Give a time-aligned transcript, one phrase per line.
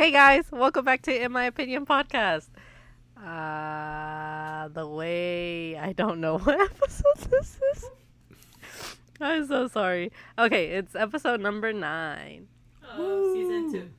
[0.00, 2.48] Hey guys, welcome back to In My Opinion podcast.
[3.22, 7.84] Uh, the way I don't know what episode this is.
[9.20, 10.10] I'm so sorry.
[10.38, 12.46] Okay, it's episode number nine.
[12.96, 13.90] Oh, season two.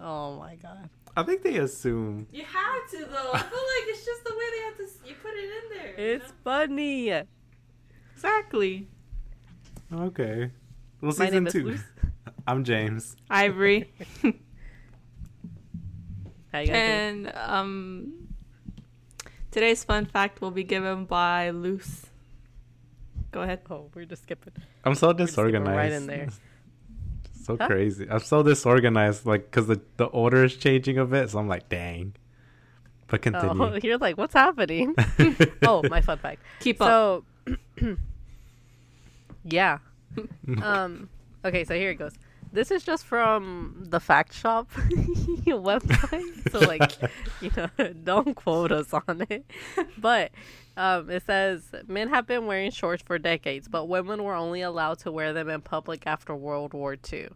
[0.00, 0.88] Oh my god.
[1.16, 2.28] I think they assume.
[2.30, 3.32] You had to though.
[3.34, 5.08] I feel like it's just the way they have to.
[5.08, 5.88] You put it in there.
[6.06, 6.34] you It's know?
[6.44, 7.12] funny.
[8.14, 8.86] exactly.
[9.92, 10.52] Okay.
[11.00, 11.70] Well, My season name is two.
[11.70, 11.80] Luz.
[12.46, 13.16] I'm James.
[13.28, 13.92] Ivory.
[16.52, 18.12] How you and um,
[19.50, 22.06] today's fun fact will be given by Luz.
[23.30, 23.60] Go ahead.
[23.70, 24.54] Oh, we're just skipping.
[24.84, 25.76] I'm so disorganized.
[25.76, 26.28] right in there.
[27.48, 27.66] So Huh?
[27.66, 28.06] crazy.
[28.10, 31.30] I'm so disorganized, like, because the, the order is changing a bit.
[31.30, 32.12] So I'm like, dang.
[33.06, 33.80] But Oh, continue.
[33.82, 34.94] you're like, what's happening?
[35.62, 36.42] oh, my fun fact.
[36.60, 37.24] Keep up.
[37.48, 37.56] So,
[39.44, 39.78] yeah.
[40.62, 41.08] Um.
[41.42, 42.12] Okay, so here it goes.
[42.52, 44.70] This is just from the Fact Shop
[45.46, 46.92] website, so like,
[47.40, 49.44] you know, don't quote us on it.
[49.98, 50.32] But
[50.76, 54.98] um, it says men have been wearing shorts for decades, but women were only allowed
[55.00, 57.28] to wear them in public after World War II.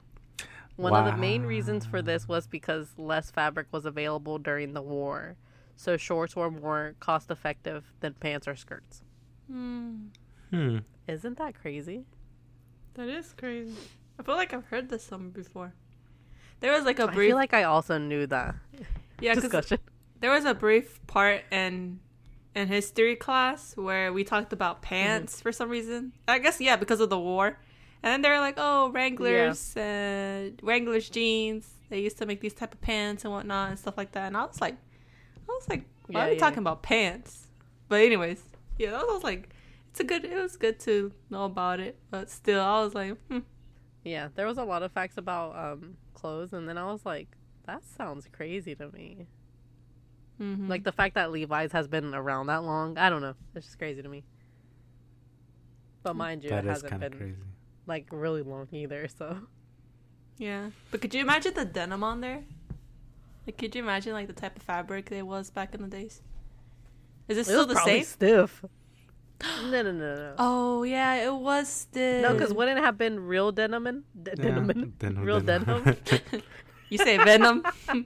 [0.77, 4.83] One of the main reasons for this was because less fabric was available during the
[4.83, 5.37] war,
[5.77, 9.03] so shorts were more cost effective than pants or skirts.
[9.47, 10.07] Hmm,
[10.51, 10.79] Hmm.
[11.09, 12.05] Isn't that crazy?
[12.95, 13.75] that is crazy.
[14.23, 15.75] I feel like I've heard this somewhere before.
[16.61, 18.55] There was like a brief I feel like I also knew that
[19.21, 19.79] yeah discussion.
[20.21, 21.99] there was a brief part in
[22.55, 26.13] in history class where we talked about pants for some reason.
[26.29, 27.59] I guess yeah, because of the war.
[28.05, 31.69] And then they're like, oh, Wranglers, uh, Wranglers jeans.
[31.89, 34.27] They used to make these type of pants and whatnot and stuff like that.
[34.29, 34.75] And I was like,
[35.49, 36.41] I was like, why Yeah, are we yeah.
[36.41, 37.49] talking about pants?
[37.89, 38.43] But anyways,
[38.79, 39.49] yeah, I was like,
[39.91, 40.25] it's a good.
[40.25, 43.41] It was good to know about it, but still, I was like, hmm.
[44.05, 47.29] Yeah, there was a lot of facts about um clothes, and then I was like,
[47.67, 49.27] that sounds crazy to me.
[50.41, 50.69] mhm.
[50.69, 53.35] Like the fact that Levi's has been around that long, I don't know.
[53.55, 54.25] It's just crazy to me.
[56.03, 57.37] But mind you, That it is hasn't kind been of crazy.
[57.87, 59.07] like really long either.
[59.09, 59.39] So
[60.39, 62.43] Yeah, but could you imagine the denim on there?
[63.47, 66.23] Like, could you imagine like the type of fabric it was back in the days?
[67.29, 68.05] Is it it still was the same?
[68.05, 68.65] stiff.
[69.43, 70.35] No, no, no, no.
[70.39, 72.23] Oh yeah, it was still.
[72.23, 73.87] No, because wouldn't it have been real denim?
[73.87, 75.83] in- D- Yeah, denim, denim, real denim.
[75.85, 76.43] denim.
[76.91, 77.65] you say venom.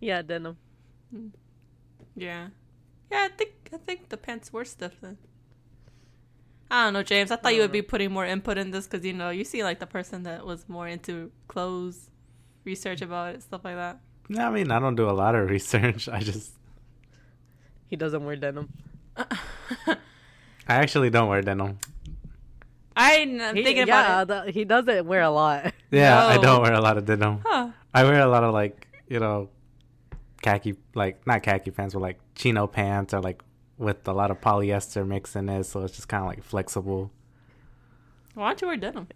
[0.00, 0.56] yeah, denim.
[2.16, 2.48] yeah,
[3.10, 3.18] yeah.
[3.24, 5.18] I think I think the pants were stiff then.
[6.70, 7.30] I don't know, James.
[7.30, 9.62] I thought you would be putting more input in this because you know you see
[9.62, 12.10] like the person that was more into clothes,
[12.64, 14.00] research about it, stuff like that.
[14.28, 16.08] No, I mean, I don't do a lot of research.
[16.08, 16.52] I just,
[17.92, 18.70] He doesn't wear denim.
[19.18, 19.26] I
[20.66, 21.76] actually don't wear denim.
[22.96, 24.46] I'm I'm He, thinking yeah, about it.
[24.46, 25.74] the- he doesn't wear a lot.
[25.90, 27.40] Yeah, I don't wear a lot of denim.
[27.44, 27.68] Huh.
[27.92, 29.50] I wear a lot of like, you know,
[30.40, 33.42] khaki, like not khaki pants, but like chino pants, or like
[33.76, 37.10] with a lot of polyester mix in it, so it's just kind of like flexible.
[38.32, 39.06] Why don't you wear denim?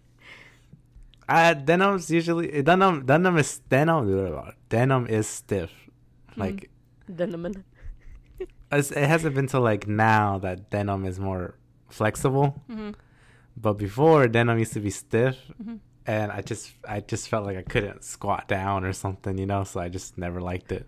[1.27, 3.07] Uh, denim's usually denim.
[3.07, 4.53] Denim is denim.
[4.69, 5.71] Denim is stiff.
[6.35, 6.69] Like
[7.09, 7.63] Denim.
[8.71, 11.55] In- it's, it hasn't been till like now that denim is more
[11.89, 12.61] flexible.
[12.67, 12.91] hmm
[13.55, 15.79] But before denim used to be stiff, Mhm.
[16.05, 19.63] and I just I just felt like I couldn't squat down or something, you know.
[19.63, 20.85] So I just never liked it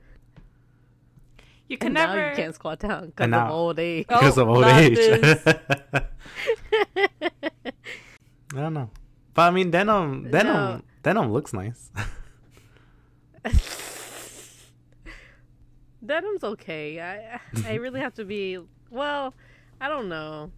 [1.68, 2.16] You can And never.
[2.16, 4.06] now you can't squat down because And of old age.
[4.10, 4.98] Oh, because of old age.
[8.56, 8.90] I don't know,
[9.34, 10.82] but I mean denim denim No.
[11.04, 11.92] denim looks nice.
[16.06, 17.00] Denim's okay.
[17.02, 18.58] I I really have to be
[18.90, 19.34] well.
[19.82, 20.52] I don't know.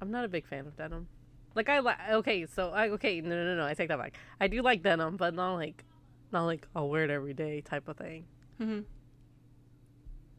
[0.00, 1.06] I'm not a big fan of denim.
[1.54, 4.14] Like I like okay, so I okay no no no no I take that back.
[4.40, 5.84] I do like denim, but not like
[6.32, 8.24] not like I'll wear it every day type of thing.
[8.58, 8.80] hmm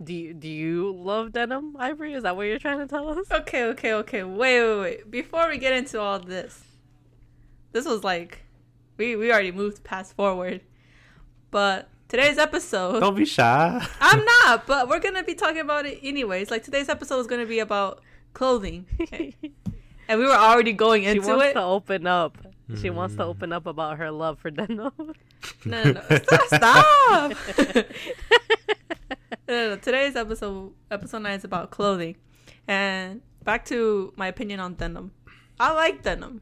[0.04, 2.14] Do you do you love denim, Ivory?
[2.14, 3.30] Is that what you're trying to tell us?
[3.32, 4.24] Okay, okay, okay.
[4.24, 5.12] Wait, wait, wait.
[5.12, 6.64] Before we get into all this,
[7.72, 8.40] this was like
[8.98, 10.62] we we already moved past forward,
[11.52, 13.00] but today's episode.
[13.00, 13.86] don't be shy.
[14.00, 16.52] I'm not, but we're gonna be talking about it anyways.
[16.52, 18.02] Like today's episode is gonna be about
[18.34, 21.54] clothing, and we were already going she into wants it.
[21.54, 22.38] to open up.
[22.80, 23.28] She wants to Mm.
[23.28, 24.92] open up about her love for denim.
[25.66, 26.02] No, no, no.
[26.48, 26.48] Stop!
[26.48, 27.32] stop.
[27.76, 27.84] no,
[29.50, 29.76] no, no.
[29.76, 32.16] Today's episode, episode nine, is about clothing,
[32.68, 35.12] and back to my opinion on denim.
[35.60, 36.42] I like denim.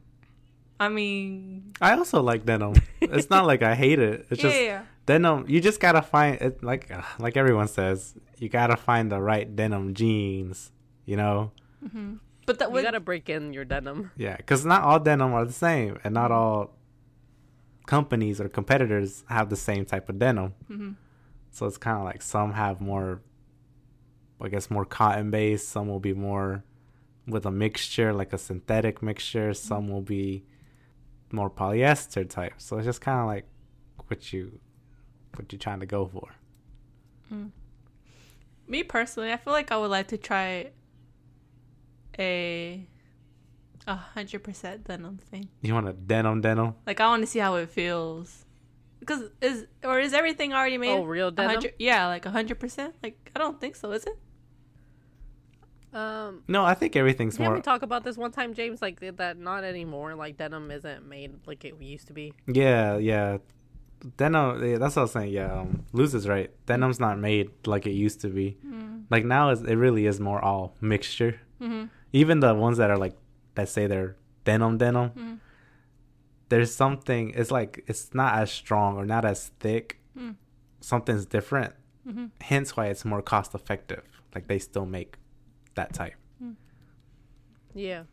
[0.78, 2.74] I mean, I also like denim.
[3.00, 4.26] It's not like I hate it.
[4.30, 4.82] It's yeah, just yeah.
[5.06, 5.44] Denim.
[5.48, 6.62] You just gotta find it.
[6.62, 10.72] Like uh, like everyone says, you gotta find the right denim jeans.
[11.04, 11.52] You know.
[11.90, 12.14] hmm
[12.46, 14.10] But that you gotta break in your denim.
[14.16, 16.76] Yeah, because not all denim are the same, and not all
[17.86, 20.54] companies or competitors have the same type of denim.
[20.70, 20.96] Mhm.
[21.50, 23.20] So it's kind of like some have more,
[24.40, 25.68] I guess, more cotton based.
[25.68, 26.64] Some will be more
[27.26, 29.52] with a mixture, like a synthetic mixture.
[29.52, 30.44] Some will be
[31.30, 32.54] more polyester type.
[32.58, 33.46] So it's just kind of like
[34.06, 34.60] what you
[35.36, 36.28] what you're trying to go for.
[38.68, 40.70] Me personally, I feel like I would like to try
[42.18, 42.86] a
[43.86, 45.48] a hundred percent denim thing.
[45.62, 46.74] You want a denim denim?
[46.86, 48.44] Like I want to see how it feels.
[49.00, 50.90] Because is or is everything already made?
[50.90, 51.50] Oh, real denim?
[51.54, 52.94] hundred- Yeah, like a hundred percent.
[53.02, 53.90] Like I don't think so.
[53.92, 54.16] Is it?
[55.94, 57.54] Um, No, I think everything's didn't more.
[57.56, 58.80] we talk about this one time, James?
[58.80, 60.14] Like that, not anymore.
[60.14, 62.32] Like denim isn't made like it used to be.
[62.46, 63.38] Yeah, yeah.
[64.16, 64.64] Denim.
[64.64, 65.32] Yeah, that's what I was saying.
[65.32, 66.50] Yeah, um, Luz is right.
[66.66, 68.56] Denim's not made like it used to be.
[69.10, 71.40] Like now, it really is more all mixture.
[71.60, 71.84] Mm-hmm.
[72.12, 73.16] Even the ones that are like
[73.54, 75.10] that say they're denim denim.
[75.10, 75.38] Mm.
[76.48, 77.32] There's something.
[77.36, 80.00] It's like it's not as strong or not as thick.
[80.18, 80.36] Mm.
[80.80, 81.74] Something's different.
[82.08, 82.26] Mm-hmm.
[82.40, 84.02] Hence why it's more cost effective.
[84.34, 85.16] Like they still make
[85.74, 86.14] that type.
[87.74, 88.04] Yeah.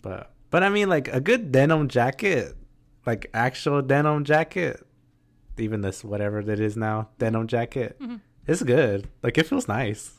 [0.00, 2.56] But but I mean like a good denim jacket,
[3.06, 4.84] like actual denim jacket,
[5.58, 8.20] even this whatever that is now denim jacket, Mhm.
[8.46, 9.08] it's good.
[9.22, 10.18] Like it feels nice.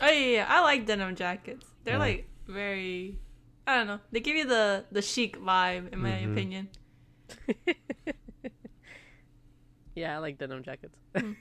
[0.00, 1.66] Oh yeah, yeah, I like denim jackets.
[1.84, 1.98] They're Yeah.
[2.00, 3.18] like very.
[3.66, 4.00] I don't know.
[4.10, 6.32] They give you the the chic vibe, in my Mhm.
[6.32, 6.68] opinion.
[9.94, 10.98] yeah, I like denim jackets.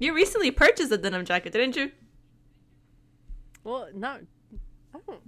[0.00, 1.92] You recently purchased a denim jacket, didn't you?
[3.62, 4.22] well, not.
[4.92, 5.22] I don't.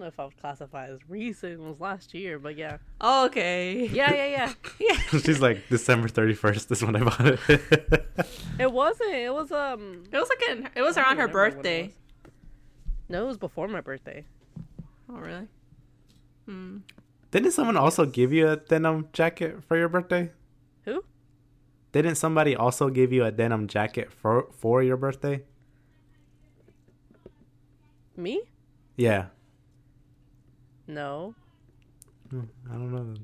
[0.00, 1.52] I don't know if I would classify as recent.
[1.52, 2.78] It was last year, but yeah.
[3.02, 3.86] Oh, okay.
[3.88, 4.52] Yeah, yeah, yeah.
[4.80, 4.94] yeah.
[5.20, 7.38] She's like December thirty first is when I bought it.
[8.58, 9.12] it wasn't.
[9.12, 10.04] It was um.
[10.10, 11.82] It was like in, it was I around her remember what it birthday.
[11.82, 11.92] was.
[13.10, 14.24] No, it was before my birthday.
[15.10, 15.48] Oh really?
[16.46, 16.78] Hmm.
[17.30, 20.30] Didn't someone also give you a denim jacket for your birthday?
[20.86, 21.04] Who?
[21.92, 25.42] Didn't somebody also give you a denim jacket for for your birthday?
[28.16, 28.40] Me?
[28.96, 29.26] Yeah.
[30.94, 31.34] No.
[32.30, 33.14] Hmm, I don't know.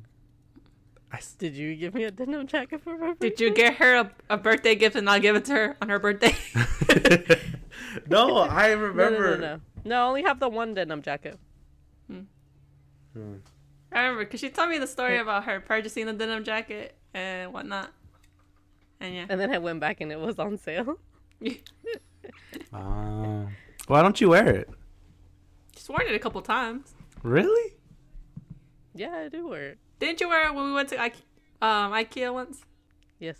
[1.12, 3.30] I s- Did you give me a denim jacket for my birthday?
[3.30, 5.88] Did you get her a, a birthday gift and not give it to her on
[5.88, 6.34] her birthday?
[8.08, 9.36] no, I No, remember.
[9.36, 9.60] no, no, no.
[9.84, 11.38] No, I only have the one denim jacket.
[12.08, 12.20] Hmm.
[13.92, 17.52] I remember because she told me the story about her purchasing the denim jacket and
[17.52, 17.90] whatnot.
[19.00, 20.98] And yeah, And then I went back and it was on sale.
[22.72, 23.46] Oh.
[23.86, 24.70] Why don't you wear it?
[25.76, 26.94] she's worn it a couple times.
[27.26, 27.74] Really?
[28.94, 29.78] Yeah, I do wear it.
[29.98, 31.16] Didn't you wear it when we went to Ike-
[31.60, 32.64] um, IKEA once?
[33.18, 33.36] Yes.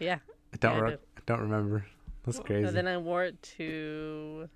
[0.00, 0.18] Yeah.
[0.54, 0.72] I don't.
[0.72, 1.00] Yeah, I re- did.
[1.18, 1.84] I don't remember.
[2.24, 2.66] That's crazy.
[2.66, 4.48] And then I wore it to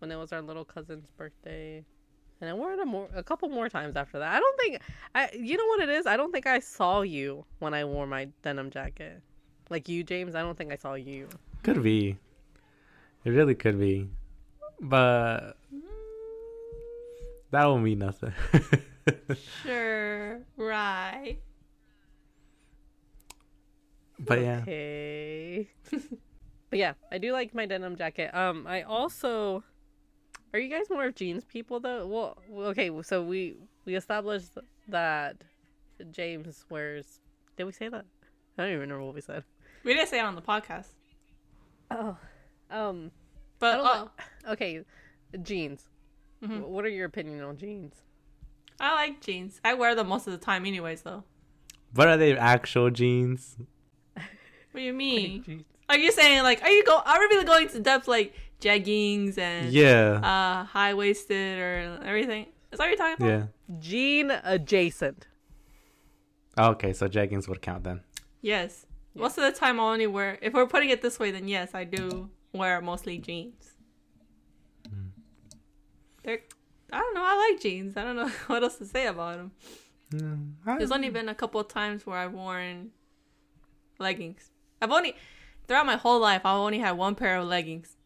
[0.00, 1.84] when it was our little cousin's birthday.
[2.40, 4.34] And I wore it a more a couple more times after that.
[4.34, 4.80] I don't think
[5.14, 6.04] I you know what it is?
[6.04, 9.22] I don't think I saw you when I wore my denim jacket.
[9.70, 11.28] Like you, James, I don't think I saw you.
[11.62, 12.16] Could be.
[13.24, 14.08] It really could be.
[14.80, 15.56] But
[17.50, 18.32] that won't mean nothing.
[19.62, 21.38] Sure, right.
[24.18, 24.58] but yeah.
[24.62, 25.68] Okay.
[26.70, 28.34] but yeah, I do like my denim jacket.
[28.34, 29.62] Um, I also.
[30.52, 32.06] Are you guys more of jeans people though?
[32.06, 32.90] Well, well, okay.
[33.02, 35.36] So we we established that
[36.10, 37.20] James wears.
[37.56, 38.04] Did we say that?
[38.58, 39.44] I don't even remember what we said.
[39.84, 40.88] We didn't say it on the podcast,
[41.92, 42.16] Oh,
[42.70, 43.12] um.
[43.60, 44.10] but I don't
[44.48, 44.82] oh, Okay,
[45.42, 45.84] jeans.
[46.42, 46.62] Mhm.
[46.68, 47.94] What are your opinion on jeans?
[48.78, 49.60] I like jeans.
[49.64, 51.02] I wear them most of the time, anyways.
[51.02, 51.24] Though.
[51.94, 53.56] But are they actual jeans?
[54.16, 55.64] What do you mean?
[55.88, 56.98] Are you saying like are you go?
[56.98, 60.20] Are we really going to depth like jeggings and Yeah.
[60.22, 62.46] uh high waisted or everything?
[62.70, 63.50] Is that what you're talking about?
[63.70, 63.78] yeah.
[63.80, 65.26] Jean adjacent.
[66.58, 68.00] Okay, so jeggings would count then.
[68.42, 68.84] Yes.
[69.14, 70.38] Most of the time, I only wear.
[70.42, 73.75] If we're putting it this way, then yes, I do wear mostly jeans.
[76.26, 76.40] They're.
[76.92, 77.22] I don't know.
[77.24, 77.96] I like jeans.
[77.96, 79.50] I don't know what else to say about them.
[80.12, 82.90] Mm, I- There's only been a couple of times where I've worn
[83.98, 84.50] leggings.
[84.82, 85.16] I've only
[85.66, 87.96] throughout my whole life I've only had one pair of leggings,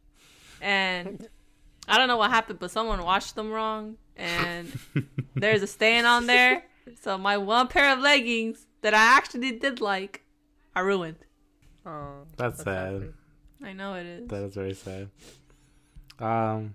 [0.63, 1.29] and
[1.89, 4.73] I don't know what happened, but someone washed them wrong, and
[5.35, 6.63] there's a stain on there.
[7.03, 10.25] So my one pair of leggings that I actually did like,
[10.75, 11.17] are ruined.
[11.85, 12.95] Oh, That's sad.
[12.95, 13.09] ugly.
[13.63, 14.29] I know it is.
[14.29, 15.11] That is very sad.
[16.19, 16.75] Um,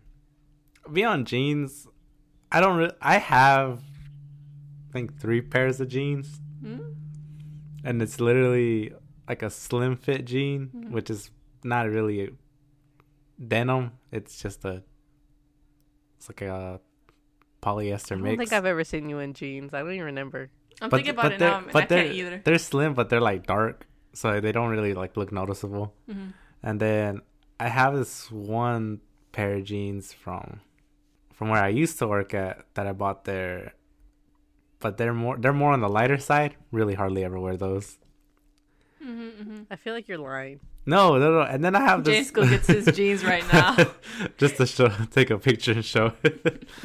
[0.91, 1.87] beyond jeans,
[2.51, 2.77] I don't.
[2.77, 3.81] Re- I have,
[4.89, 6.79] I think, three pairs of jeans, Hmm?
[7.83, 8.93] and it's literally
[9.27, 10.91] like a slim fit jean, Mhm.
[10.91, 11.31] which is
[11.63, 12.29] not really
[13.47, 13.91] denim.
[14.11, 14.83] It's just a.
[16.17, 16.79] It's like a
[17.61, 18.37] polyester I don't mix.
[18.39, 19.73] think I've ever seen you in jeans.
[19.73, 20.49] I don't even remember.
[20.81, 21.63] I'm but thinking about it now.
[21.71, 22.41] but I they're can't either.
[22.43, 25.93] they're slim, but they're like dark, so they don't really like look noticeable.
[26.09, 26.33] Mhm.
[26.63, 27.21] And then
[27.59, 29.01] I have this one
[29.31, 30.61] pair of jeans from
[31.35, 33.73] from where I used to work at that I bought there,
[34.79, 36.55] but they're more they're more on the lighter side.
[36.71, 37.97] Really hardly ever wear those.
[39.03, 39.65] Mhm, mhm.
[39.69, 40.59] I feel like you're lying.
[40.85, 41.41] No, no, no.
[41.41, 42.15] And then I have this.
[42.15, 43.75] James go gets his jeans right now.
[44.37, 46.13] just to show, take a picture and show.
[46.23, 46.67] it.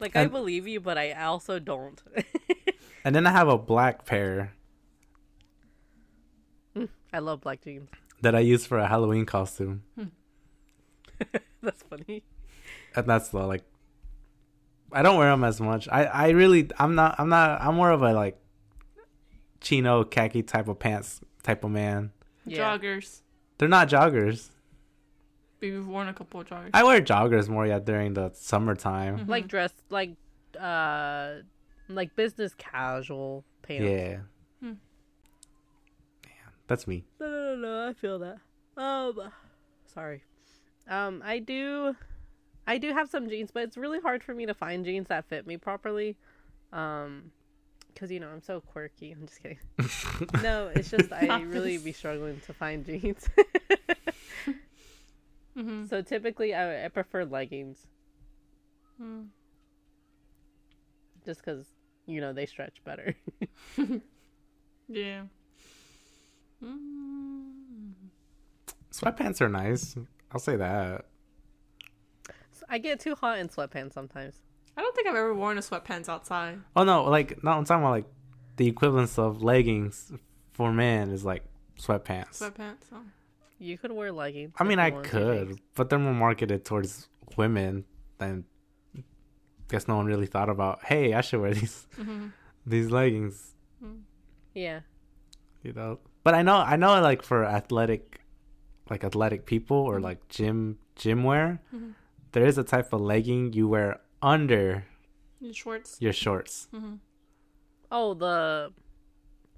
[0.00, 2.02] Like I believe you, but I also don't.
[3.04, 4.52] and then I have a black pair
[7.12, 7.88] I love black jeans.
[8.20, 9.82] that I use for a Halloween costume,
[11.62, 12.24] That's funny.
[12.96, 13.64] And that's the like.
[14.92, 15.88] I don't wear them as much.
[15.90, 18.38] I I really I'm not I'm not I'm more of a like
[19.60, 22.12] chino khaki type of pants type of man.
[22.46, 22.76] Yeah.
[22.78, 23.22] Joggers.
[23.58, 24.50] They're not joggers.
[25.60, 26.70] We've worn a couple of joggers.
[26.74, 29.18] I wear joggers more yeah during the summertime.
[29.20, 29.28] Mhm.
[29.28, 30.10] Like dress, like
[30.60, 31.36] uh,
[31.88, 33.84] like business casual pants.
[33.84, 34.18] Yeah.
[34.60, 34.74] Hmm.
[36.24, 36.30] Yeah,
[36.68, 37.04] that's me.
[37.18, 37.88] No, no, no, no.
[37.88, 38.38] I feel that.
[38.76, 39.32] Um,
[39.86, 40.22] sorry.
[40.88, 41.96] Um, I do,
[42.66, 45.26] I do have some jeans, but it's really hard for me to find jeans that
[45.28, 46.16] fit me properly.
[46.72, 47.30] Um,
[47.92, 49.12] because you know I'm so quirky.
[49.12, 49.58] I'm just kidding.
[50.42, 53.28] no, it's just I really be struggling to find jeans.
[55.56, 55.88] Mhm.
[55.88, 57.86] so typically, I, I prefer leggings,
[59.00, 59.28] Mm.
[61.24, 61.66] just because
[62.06, 63.14] you know they stretch better.
[64.88, 65.22] Yeah.
[66.62, 67.92] Mm.
[68.92, 69.96] Sweatpants are nice.
[70.32, 71.06] I'll say that.
[72.64, 74.40] So I get too hot in sweatpants sometimes.
[74.76, 76.58] I don't think I've ever worn a sweatpants outside.
[76.74, 78.06] Oh no, like no, I'm talking about like
[78.56, 80.12] the equivalence of leggings
[80.52, 81.44] for men is like
[81.78, 82.38] sweatpants.
[82.40, 82.84] Sweatpants.
[82.92, 83.00] Oh.
[83.58, 84.52] You could wear leggings.
[84.58, 85.60] I mean, I you wanted to, could, James.
[85.74, 87.84] but they're more marketed towards women.
[88.18, 88.44] than.
[89.68, 90.84] guess no one really thought about.
[90.84, 92.32] Hey, I should wear these Mhm.
[92.66, 93.54] these leggings.
[94.54, 94.80] Yeah.
[95.62, 98.20] You know, but I know I know like for athletic,
[98.90, 100.04] like athletic people or Mm-hmm.
[100.04, 101.94] like gym gym wear, Mhm.
[102.34, 104.84] There is a type of legging you wear under
[105.40, 105.96] Your shorts.
[106.00, 106.68] your shorts.
[106.74, 106.98] Mhm.
[107.90, 108.72] Oh, the.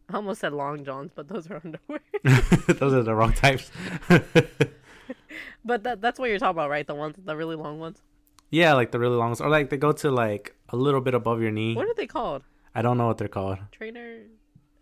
[0.09, 2.01] I almost said long johns, but those are underwear.
[2.81, 3.71] Those are the wrong types.
[5.65, 6.87] but that, that's what you're talking about, right?
[6.87, 8.03] The ones, the really long ones.
[8.51, 11.15] yeah, like the really long ones, or like they go to like a little bit
[11.15, 11.75] above your knee.
[11.75, 12.43] What are they called?
[12.75, 13.59] I don't know what they're called.
[13.73, 14.19] Trainer?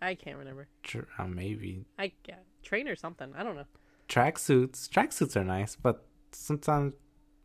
[0.01, 0.67] I can't remember.
[0.83, 3.33] Tr- uh, maybe I yeah, trainer something.
[3.35, 3.65] I don't know.
[4.07, 4.87] track suits.
[4.87, 6.93] Track suits are nice, but sometimes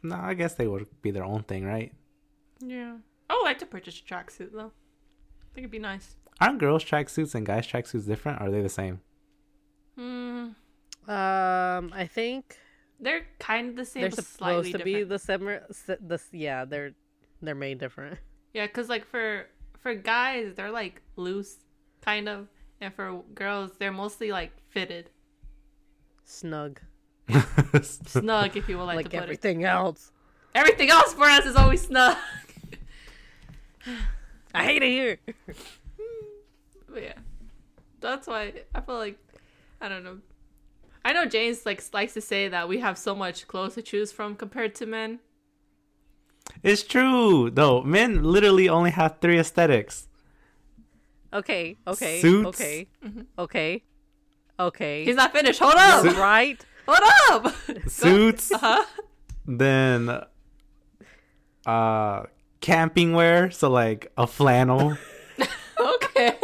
[0.02, 1.92] no, I guess they would be their own thing, right?
[2.60, 2.96] Yeah.
[3.28, 4.72] Oh I would like to purchase a tracksuit though.
[4.72, 6.16] I think it'd be nice.
[6.40, 8.40] Aren't girls track suits and guys track suits different?
[8.40, 9.00] Or are they the same?
[9.98, 10.54] Mm,
[11.08, 12.56] Um, I think
[12.98, 14.84] they're kind of the same, they're but supposed to different.
[14.84, 15.66] be the similar.
[15.86, 16.92] The yeah, they're
[17.42, 18.18] they're made different.
[18.52, 19.46] Yeah, cause like for
[19.78, 21.58] for guys, they're like loose,
[22.00, 22.48] kind of,
[22.80, 25.10] and for girls, they're mostly like fitted,
[26.24, 26.80] Snug,
[27.82, 30.12] snug, if you will like, like, to put everything else.
[30.54, 32.16] Everything else for us is always snug.
[34.54, 35.18] I hate it here.
[36.88, 37.14] But yeah,
[38.00, 39.18] that's why I feel like
[39.80, 40.18] I don't know.
[41.04, 44.12] I know James like likes to say that we have so much clothes to choose
[44.12, 45.20] from compared to men.
[46.62, 47.50] it's true.
[47.50, 47.82] though.
[47.82, 50.08] men literally only have three aesthetics.
[51.32, 52.48] Okay, okay, Suits.
[52.48, 53.20] okay, mm-hmm.
[53.38, 53.84] okay,
[54.58, 55.04] okay.
[55.04, 55.60] He's not finished.
[55.60, 56.04] Hold up.
[56.16, 56.60] Right.
[56.90, 57.54] Hold up.
[57.88, 58.84] Suits, Uh huh.
[59.46, 60.20] then
[61.66, 62.24] uh
[62.60, 64.96] camping wear, so like a flannel.
[65.80, 66.36] Okay.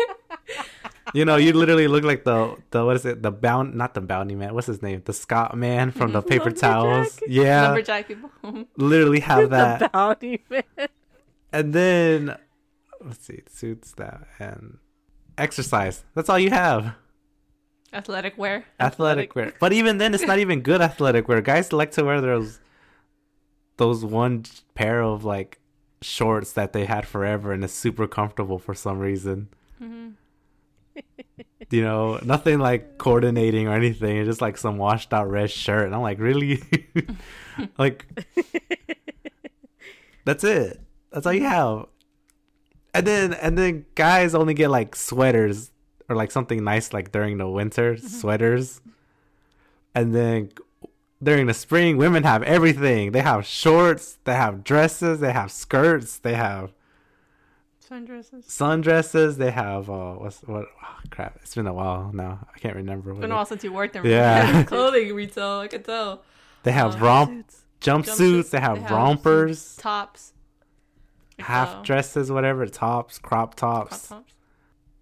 [1.13, 3.23] You know, you literally look like the the what is it?
[3.23, 4.55] The bound not the bounty man.
[4.55, 5.03] What's his name?
[5.05, 7.21] The Scott man from the paper towels.
[7.27, 8.31] Yeah, Lumberjack people.
[8.79, 9.79] literally have that.
[9.81, 10.89] The bounty man.
[11.53, 12.37] and then
[13.05, 14.79] let's see, suits that and
[15.37, 16.03] exercise.
[16.15, 16.95] That's all you have.
[17.93, 18.65] Athletic wear.
[18.81, 19.53] Athletic wear.
[19.61, 21.41] But even then, it's not even good athletic wear.
[21.41, 22.61] Guys like to wear those
[23.77, 25.59] those one pair of like
[26.03, 29.49] shorts that they had forever and it's super comfortable for some reason.
[29.79, 30.09] hmm
[31.71, 34.19] You know, nothing like coordinating or anything.
[34.19, 35.87] It's just like some washed out red shirt.
[35.87, 36.63] And I'm like, really?
[37.79, 38.07] like,
[40.25, 40.81] that's it.
[41.11, 41.87] That's all you have.
[42.95, 45.73] And then, and then guys only get like sweaters
[46.09, 48.81] or like something nice like during the winter, sweaters.
[49.95, 50.51] And then
[51.23, 53.13] during the spring, women have everything.
[53.13, 56.73] They have shorts, they have dresses, they have skirts, they have
[57.89, 58.45] Sundresses.
[58.49, 59.37] sundresses.
[59.37, 60.67] They have uh, what's what?
[60.83, 61.39] Oh, crap!
[61.43, 62.47] It's been a while now.
[62.53, 63.13] I can't remember.
[63.13, 64.63] It's been a while since you worked in Yeah.
[64.67, 65.61] clothing retail.
[65.61, 66.23] I can tell.
[66.65, 67.47] they have Uh, romp
[67.81, 68.07] jumpsuits.
[68.17, 69.77] Jumpsuits, They have they have rompers.
[69.77, 70.33] Tops.
[71.39, 74.33] half dresses, whatever, tops, crop crop tops, tops.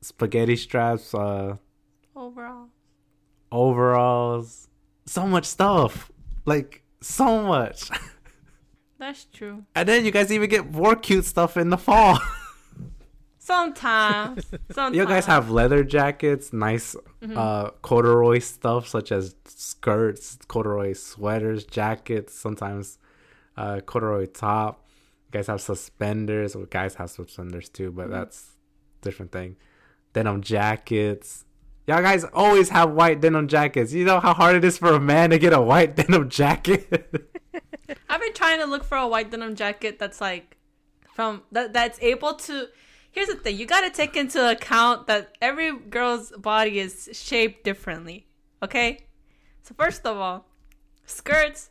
[0.05, 1.57] Spaghetti straps, uh,
[2.15, 2.69] Overall.
[3.51, 4.69] overalls,
[5.07, 6.11] so much stuff,
[6.45, 7.91] like so much.
[8.99, 9.65] That's true.
[9.75, 12.19] And then you guys even get more cute stuff in the fall.
[13.39, 14.47] Sometimes.
[14.71, 14.97] Sometimes.
[14.97, 17.39] you guys have leather jackets, nice Mm-hmm.
[17.39, 22.99] uh corduroy stuff such as skirts, corduroy sweaters, jackets, sometimes
[23.57, 24.85] uh corduroy top.
[25.27, 26.55] You guys have suspenders.
[26.55, 28.13] Well, guys have suspenders too, but Mm-hmm.
[28.13, 28.51] that's
[29.01, 29.57] different thing.
[30.15, 31.45] Denim jackets.
[31.87, 33.93] Y'all guys always have white denim jackets.
[33.93, 37.31] You know how hard it is for a man to get a white denim jacket?
[38.09, 40.57] I've been trying to look for a white denim jacket that's like
[41.05, 42.69] from that that's able to
[43.15, 47.63] Here's the thing, you got to take into account that every girl's body is shaped
[47.63, 48.27] differently.
[48.61, 49.07] Okay?
[49.63, 50.47] So first of all,
[51.07, 51.71] skirts,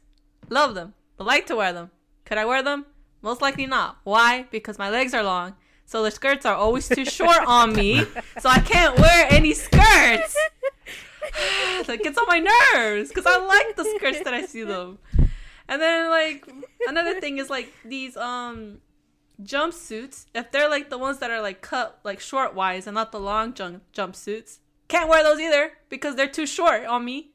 [0.50, 0.94] love them.
[1.20, 1.92] I like to wear them.
[2.24, 2.86] Could I wear them?
[3.22, 3.98] Most likely not.
[4.06, 4.48] Why?
[4.52, 5.56] Because my legs are long.
[5.86, 8.06] So the skirts are always too short on me.
[8.40, 10.36] So I can't wear any skirts.
[11.88, 15.00] that gets on my nerves because I like the skirts that I see them.
[15.68, 16.48] And then like
[16.88, 18.80] another thing is like these um
[19.42, 20.26] jumpsuits.
[20.34, 23.20] If they're like the ones that are like cut like short wise and not the
[23.20, 27.32] long jump jumpsuits, can't wear those either because they're too short on me.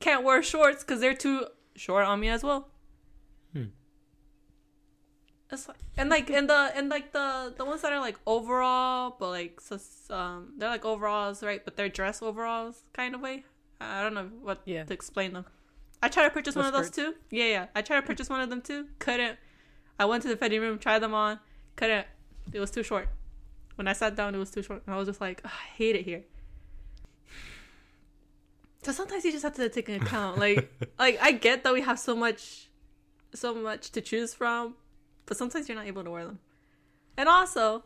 [0.00, 1.46] Can't wear shorts because they're too
[1.76, 2.71] short on me as well.
[5.52, 9.14] It's like, and like and the and like the the ones that are like overall,
[9.18, 9.78] but like so
[10.10, 11.62] um they're like overalls, right?
[11.64, 13.44] But they're dress overalls kind of way.
[13.80, 14.84] I don't know what Yeah.
[14.84, 15.44] to explain them.
[16.02, 16.96] I tried to purchase The one of those skirts.
[16.96, 17.14] too.
[17.30, 17.66] Yeah, yeah.
[17.76, 18.86] I tried to purchase one of them too.
[18.98, 19.38] Couldn't.
[19.98, 21.38] I went to the fitting room, tried them on.
[21.76, 22.06] Couldn't.
[22.52, 23.08] It was too short.
[23.76, 24.82] When I sat down, it was too short.
[24.86, 26.24] And I was just like, "Ugh, I hate it here.
[28.82, 31.82] So sometimes you just have to take an account, like, like I get that we
[31.82, 32.68] have so much,
[33.32, 34.74] so much to choose from,
[35.26, 36.38] but sometimes you're not able to wear them.
[37.16, 37.84] And also,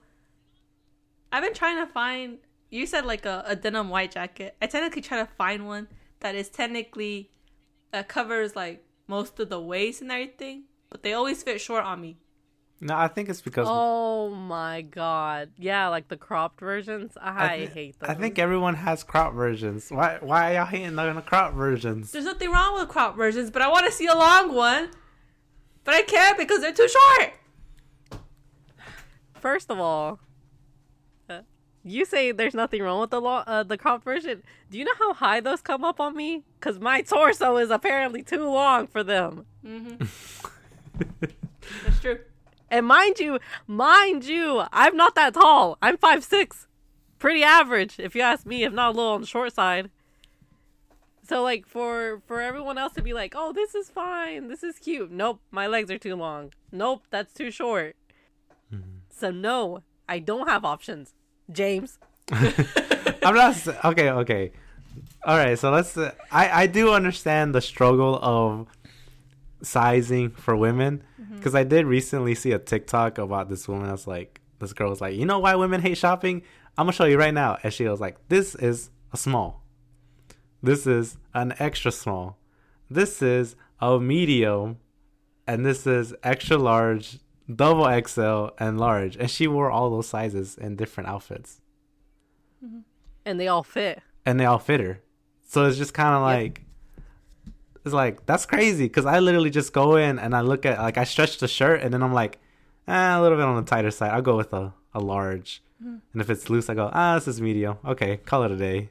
[1.33, 2.39] I've been trying to find.
[2.71, 4.57] You said like a, a denim white jacket.
[4.61, 5.89] I technically try to find one
[6.21, 7.31] that is technically
[7.93, 12.01] that covers like most of the waist and everything, but they always fit short on
[12.01, 12.17] me.
[12.81, 15.51] no, I think it's because Oh my god.
[15.57, 17.17] Yeah, like the cropped versions.
[17.21, 18.11] I, thi- hate those.
[18.11, 19.91] I think everyone has crop versions.
[19.91, 22.11] Why why are y'all hating on the crop versions?
[22.13, 24.91] There's nothing wrong with crop versions, but I want to see a long one.
[25.87, 27.33] But I can't because they're too short.
[29.41, 30.19] First of all,
[31.31, 31.43] uh,
[31.85, 34.43] you say there's nothing wrong with the lo- uh, the cropped version.
[34.69, 36.43] Do you know how high those come up on me?
[36.61, 39.47] Cause my torso is apparently too long for them.
[39.65, 40.05] Mm-hmm.
[41.85, 42.19] That's true.
[42.69, 45.79] And mind you, mind you, I'm not that tall.
[45.81, 46.67] I'm five six,
[47.21, 48.65] pretty average if you ask me.
[48.65, 49.91] If not a little on the short side.
[51.29, 54.79] So like for for everyone else to be like, oh, this is fine, this is
[54.79, 55.11] cute.
[55.11, 56.53] Nope, my legs are too long.
[56.71, 57.97] Nope, that's too short.
[59.11, 61.15] So no, I don't have options.
[61.51, 61.99] James.
[62.31, 64.11] I'm not okay.
[64.11, 64.53] Okay,
[65.25, 65.59] all right.
[65.59, 65.97] So let's.
[65.97, 68.69] Uh, I I do understand the struggle of
[69.63, 71.03] sizing for women
[71.35, 75.01] because I did recently see a TikTok about this woman that's like this girl was
[75.01, 76.43] like, you know why women hate shopping?
[76.77, 79.63] I'm gonna show you right now, and she was like, this is a small.
[80.67, 82.39] This is an extra small.
[82.91, 84.79] This is a medium,
[85.47, 87.19] and this is extra large,
[87.63, 89.17] double XL, and large.
[89.17, 91.61] And she wore all those sizes in different outfits
[93.25, 94.03] And they all fit.
[94.25, 95.01] and they all fit her.
[95.49, 96.63] So it's just kind of like
[97.85, 100.99] it's like that's crazy because I literally just go in and I look at like
[100.99, 102.39] I stretch the shirt and then I'm like
[102.89, 104.11] eh, a little bit on the tighter side.
[104.11, 105.63] I'll go with a, a large,
[106.13, 107.77] and if it's loose, I go ah this is medium.
[107.85, 108.91] Okay, call it a day.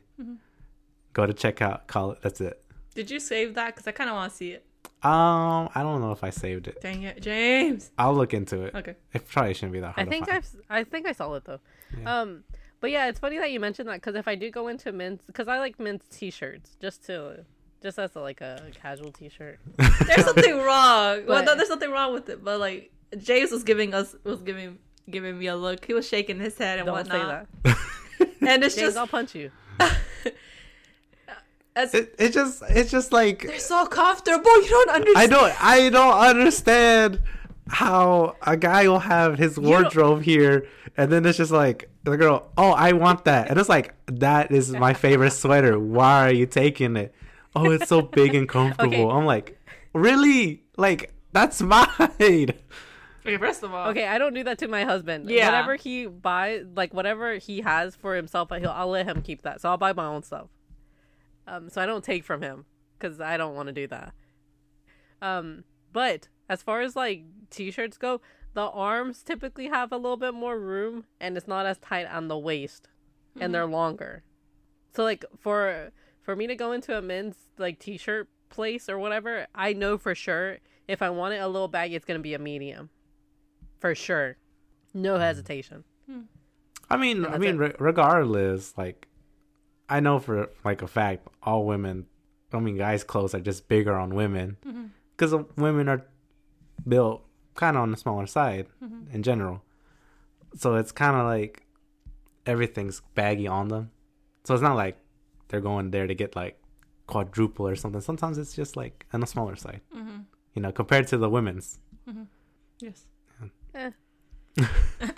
[1.16, 2.20] Go to checkout, call it.
[2.22, 2.62] That's it.
[2.94, 3.74] Did you save that?
[3.74, 4.66] Because I kind of want to see it.
[5.02, 6.80] Um, I don't know if I saved it.
[6.82, 7.90] Dang it, James.
[7.98, 8.76] I'll look into it.
[8.76, 8.96] Okay.
[9.14, 10.08] It probably shouldn't be that hard.
[10.08, 10.38] I think to find.
[10.38, 11.60] I've s- I think I saw it though.
[11.98, 12.22] Yeah.
[12.22, 12.44] Um,
[12.82, 15.22] but yeah, it's funny that you mentioned that because if I do go into men's,
[15.26, 17.46] because I like men's t-shirts just to
[17.82, 19.60] just as a, like a casual t-shirt.
[19.78, 21.26] There's something wrong.
[21.28, 22.44] well, no, there's nothing wrong with it.
[22.44, 25.86] But like James was giving us was giving giving me a look.
[25.86, 27.48] He was shaking his head and Don't say whatnot.
[27.64, 27.78] that.
[28.42, 29.50] And it's James, just I'll punch you.
[31.76, 34.62] it's, It, it just it's just like they're so comfortable.
[34.62, 35.18] You don't understand.
[35.18, 37.22] I don't I don't understand
[37.68, 42.52] how a guy will have his wardrobe here and then it's just like the girl,
[42.58, 43.50] oh I want that.
[43.50, 45.80] And it's like that is my favorite sweater.
[45.80, 47.14] Why are you taking it?
[47.56, 48.94] Oh, it's so big and comfortable.
[48.94, 49.18] Okay.
[49.18, 49.58] I'm like,
[49.94, 50.64] really?
[50.78, 51.88] Like that's mine.
[53.26, 55.30] Okay, first of all, Okay, I don't do that to my husband.
[55.30, 55.48] Yeah.
[55.48, 59.62] Whatever he buys, like whatever he has for himself, he'll I'll let him keep that.
[59.62, 60.48] So I'll buy my own stuff.
[61.48, 62.66] Um, so I don't take from him
[62.98, 64.14] because I don't want to do that.
[65.22, 68.22] Um, But as far as like t-shirts go,
[68.54, 72.28] the arms typically have a little bit more room and it's not as tight on
[72.28, 72.90] the waist
[73.40, 74.24] and they're longer.
[74.96, 79.48] So like for for me to go into a men's like t-shirt place or whatever,
[79.54, 82.34] I know for sure if I want it a little baggy it's going to be
[82.34, 82.90] a medium.
[83.80, 84.38] For sure.
[84.94, 85.84] No hesitation.
[86.90, 89.08] I mean, I mean, re- regardless, like,
[89.90, 92.06] I know for like a fact, all women,
[92.54, 94.58] I mean, guys' clothes are just bigger on women
[95.16, 96.06] because women are
[96.88, 97.24] built
[97.56, 98.68] kind of on the smaller side
[99.14, 99.62] in general.
[100.58, 101.64] So it's kind of like
[102.46, 103.92] everything's baggy on them.
[104.44, 104.98] So it's not like
[105.48, 106.60] they're going there to get like
[107.08, 108.02] quadruple or something.
[108.02, 110.18] Sometimes it's just like on the smaller side, Mm-hmm.
[110.54, 111.80] you know, compared to the women's.
[112.80, 113.06] Yes.
[113.74, 113.92] Eh.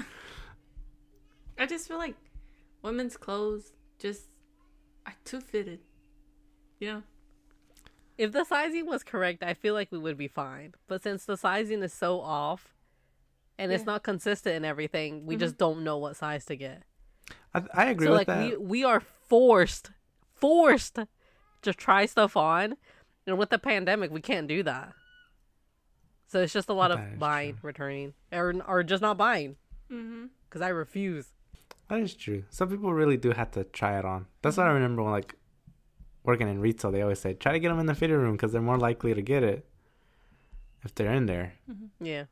[1.58, 2.16] I just feel like
[2.82, 4.28] women's clothes just
[5.08, 5.80] are too fitted.
[6.80, 7.02] Yeah.
[8.18, 10.74] If the sizing was correct, I feel like we would be fine.
[10.88, 12.74] But since the sizing is so off
[13.60, 16.84] and it's not consistent in everything, we just don't know what size to get.
[17.54, 18.60] I, I agree so with like that.
[18.60, 19.92] we we are forced
[20.36, 21.00] forced
[21.62, 22.76] to try stuff on.
[23.26, 24.94] And with the pandemic, we can't do that.
[26.28, 27.68] So it's just a lot That of buying, true.
[27.68, 29.56] returning, or or just not buying
[29.92, 30.26] Mm-hmm.
[30.50, 31.28] because I refuse.
[31.90, 32.44] That is true.
[32.50, 34.28] Some people really do have to try it on.
[34.42, 35.36] That's what I remember when like
[36.24, 36.92] working in retail.
[36.92, 39.14] They always say try to get them in the fitting room because they're more likely
[39.14, 39.66] to get it
[40.84, 41.54] if they're in there.
[42.00, 42.26] Yeah.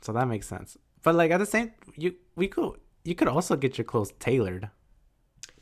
[0.00, 0.76] So that makes sense.
[1.02, 4.70] But like at the same, you we could you could also get your clothes tailored.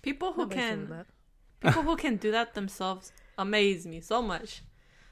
[0.02, 1.04] People who Nobody's can
[1.60, 4.62] people who can do that themselves amaze me so much.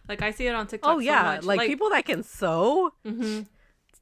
[0.09, 0.97] Like I see it on TikTok.
[0.97, 1.45] Oh yeah, so much.
[1.45, 3.41] like, people that can sew, hmm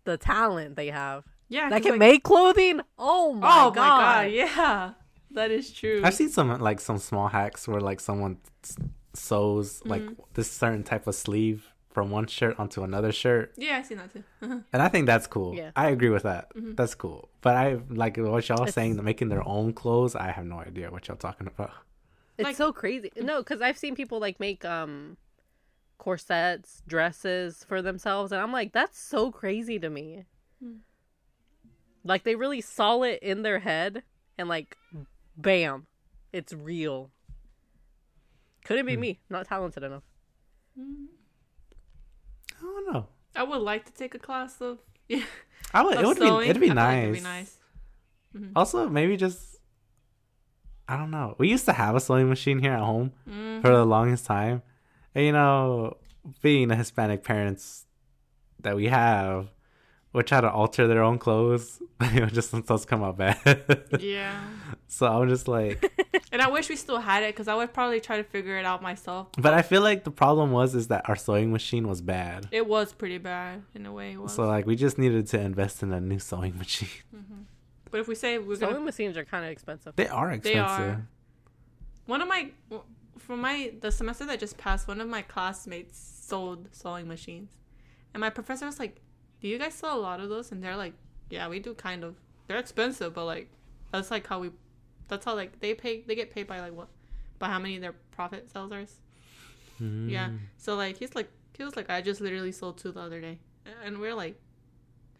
[0.04, 1.24] the talent they have.
[1.48, 2.80] Yeah, that 'cause, can like, make clothing.
[2.98, 3.76] Oh my oh god!
[3.76, 4.90] my god, yeah,
[5.32, 6.00] that is true.
[6.04, 8.76] I've seen some like some small hacks where like someone s-
[9.14, 10.02] sews like
[10.34, 13.52] this certain type of sleeve from one shirt onto another shirt.
[13.56, 14.22] yeah, I've seen that too.
[14.42, 14.58] Uh-huh.
[14.72, 15.54] And I think that's cool.
[15.54, 15.70] Yeah.
[15.76, 16.50] I agree with that.
[16.54, 17.30] That's cool.
[17.40, 20.14] But I like what y'all It's- saying, making their own clothes.
[20.14, 21.70] I have no idea what y'all talking about.
[22.36, 23.10] It's Like- so crazy.
[23.16, 25.16] No, because I've seen people like make um
[25.98, 30.24] corsets, dresses for themselves, and I'm like, that's so crazy to me.
[32.06, 34.02] Like they really saw it in their head,
[34.38, 34.76] and like,
[35.36, 35.86] bam,
[36.32, 37.10] it's real.
[38.64, 39.20] Couldn't be me.
[39.30, 40.02] Not talented enough.
[40.78, 43.06] I don't know.
[43.34, 45.22] I would like to take a class of yeah.
[45.74, 45.96] I would.
[45.96, 46.40] of It would sewing.
[46.44, 46.48] be.
[46.50, 47.02] It'd be I feel like nice.
[47.02, 47.58] it'd be nice.
[48.54, 49.56] Also, maybe just.
[50.88, 51.34] I don't know.
[51.38, 53.60] We used to have a sewing machine here at home Mm-hmm.
[53.62, 54.62] for the longest time,
[55.14, 55.96] and you know,
[56.42, 57.86] being the Hispanic parents
[58.60, 59.48] that we have,
[60.16, 61.80] would try to alter their own clothes.
[62.00, 63.38] it would just sometimes come out bad.
[64.00, 64.38] Yeah,
[64.88, 65.78] so I'm just like,
[66.32, 68.64] and I wish we still had it because I would probably try to figure it
[68.66, 69.28] out myself.
[69.38, 72.48] but I feel like the problem was is that our sewing machine was bad.
[72.50, 74.12] It was pretty bad in a way.
[74.12, 74.34] It was.
[74.34, 76.88] So like we just needed to invest in a new sewing machine.
[77.14, 77.42] Mm-hmm.
[77.90, 79.94] but if we say we're Sewing gonna, machines are kind of expensive.
[79.96, 80.60] They are They expensive.
[80.96, 81.08] are.
[82.06, 82.50] one of my
[83.18, 85.98] from my the semester that just passed, one of my classmates
[86.28, 87.50] sold sewing machines,
[88.12, 89.00] and my professor was like,
[89.46, 90.94] "Do you guys sell a lot of those?" And they're like,
[91.30, 92.16] "Yeah, we do, kind of.
[92.48, 93.48] They're expensive, but like
[93.92, 94.50] that's like how we,
[95.06, 96.00] that's how like they pay.
[96.00, 96.88] They get paid by like what,
[97.38, 98.96] by how many their profit sellers.
[99.80, 100.10] Mm.
[100.10, 100.30] Yeah.
[100.56, 103.38] So like he's like he was like I just literally sold two the other day,
[103.84, 104.34] and we're like,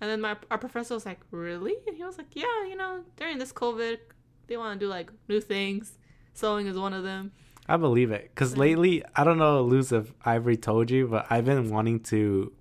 [0.01, 3.05] and then my our professor was like really, and he was like yeah, you know
[3.17, 3.99] during this COVID,
[4.49, 5.99] they want to do like new things.
[6.35, 7.31] Sewing is one of them.
[7.69, 11.45] I believe it because lately I don't know, Luz, if Ivory told you, but I've
[11.45, 12.53] been wanting to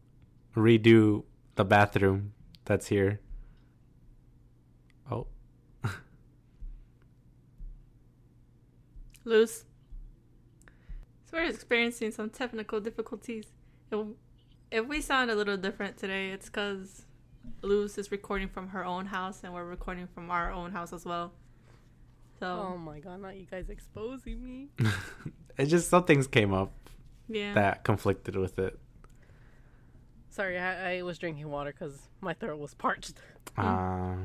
[0.55, 1.23] redo
[1.55, 2.33] the bathroom
[2.65, 3.19] that's here.
[5.11, 5.27] Oh,
[9.25, 9.65] Luz.
[11.25, 13.45] So we're experiencing some technical difficulties.
[13.91, 14.07] If,
[14.71, 17.05] if we sound a little different today, it's because
[17.61, 21.05] Luz is recording from her own house and we're recording from our own house as
[21.05, 21.33] well.
[22.39, 23.21] So Oh my god!
[23.21, 24.67] Not you guys exposing me.
[25.57, 26.73] it just some things came up
[27.29, 27.53] yeah.
[27.53, 28.77] that conflicted with it.
[30.35, 33.15] Sorry, I, I was drinking water because my throat was parched.
[33.57, 34.15] Uh,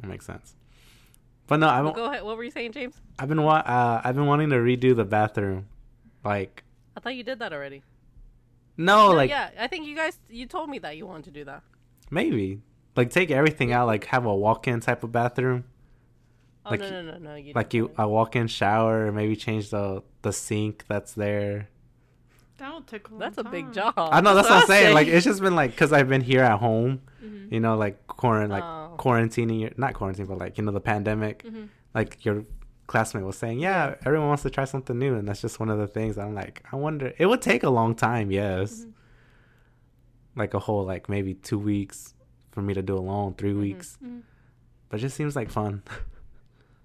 [0.00, 0.56] that makes sense.
[1.46, 2.22] But no, I've But go ahead.
[2.24, 2.94] What were you saying, James?
[3.18, 5.66] I've been wa- uh, I've been wanting to redo the bathroom,
[6.24, 6.64] like
[6.96, 7.82] I thought you did that already.
[8.78, 11.30] no, No, like yeah, I think you guys you told me that you wanted to
[11.32, 11.62] do that.
[12.10, 12.62] maybe
[12.96, 15.64] like take everything out, like have a walk-in type of bathroom.
[16.64, 17.34] Oh Like no, no, no, no.
[17.36, 21.68] You like you a walk-in shower maybe change the the sink that's there
[22.58, 23.72] That'll take a long That's a big time.
[23.74, 23.94] job.
[23.96, 25.92] i know that's, that's what what i'm I saying like it's just been like because
[25.92, 27.52] i've been here at home Mhm.
[27.52, 28.94] you know like quarant like Oh.
[28.98, 31.68] quarantining not quarantine but like you know the pandemic Mhm.
[31.94, 32.44] like your
[32.86, 35.78] classmate was saying yeah everyone wants to try something new and that's just one of
[35.78, 38.92] the things i'm like i wonder it would take a long time yes Mhm.
[40.36, 42.14] like a whole like maybe two weeks
[42.52, 43.60] for me to do alone, 3 Mhm.
[43.60, 43.98] weeks.
[44.88, 45.82] But it just seems like fun.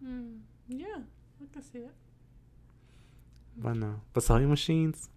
[0.06, 0.40] Mm.
[0.68, 0.98] Yeah,
[1.42, 1.94] I can see it.
[3.58, 5.10] but no, but sewing machines,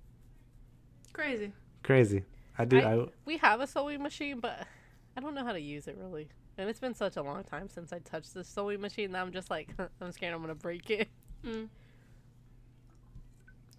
[1.14, 1.52] Crazy.
[1.82, 2.24] crazy.
[2.58, 2.78] I do.
[2.78, 4.66] I- I, We have a sewing machine, but
[5.16, 6.28] I don't know how to use it really.
[6.58, 9.32] And it's been such a long time since I touched this sewing machine that I'm
[9.32, 11.08] just like, I'm scared I'm gonna break it.
[11.44, 11.68] Mm.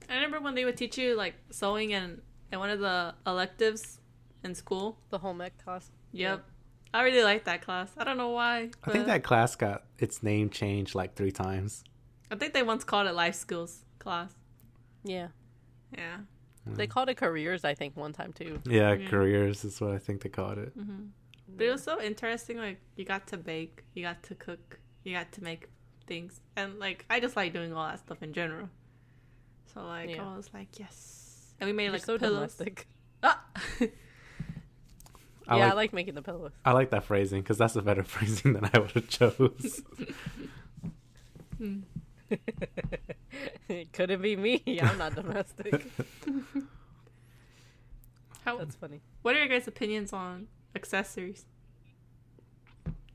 [0.10, 2.21] I remember when they would teach you like sewing in,
[2.52, 4.00] in one of the electives
[4.43, 4.98] in school.
[5.10, 5.89] The home ec class.
[6.12, 6.43] Yep.
[6.93, 7.91] I really liked that class.
[7.98, 8.69] I don't know why.
[8.84, 11.84] I think that class got its name changed like three times.
[12.32, 14.32] I think they once called it life skills class.
[15.04, 15.28] Yeah.
[15.98, 16.17] Yeah.
[16.67, 18.60] They called it careers, I think, one time too.
[18.65, 19.08] Yeah, Yeah.
[19.08, 20.73] careers is what I think they called it.
[20.73, 21.08] hmm
[21.47, 22.58] But it was so interesting.
[22.58, 25.69] Like you got to bake, you got to cook, you got to make
[26.08, 28.69] things, and like I just like doing all that stuff in general.
[29.73, 30.28] So like Yeah.
[30.34, 32.56] I was like yes, and we made You're like so pillows.
[32.56, 32.88] domestic.
[33.21, 33.43] Ah!
[35.47, 36.54] I yeah, like I like making the pillows.
[36.65, 39.82] I like that phrasing because that's a better phrasing than I would have chose.
[41.62, 41.84] Mm.
[43.93, 44.62] Couldn't be me.
[44.82, 45.86] I'm not domestic.
[48.65, 49.01] How, That's funny.
[49.21, 51.45] what are your guys' opinions on accessories?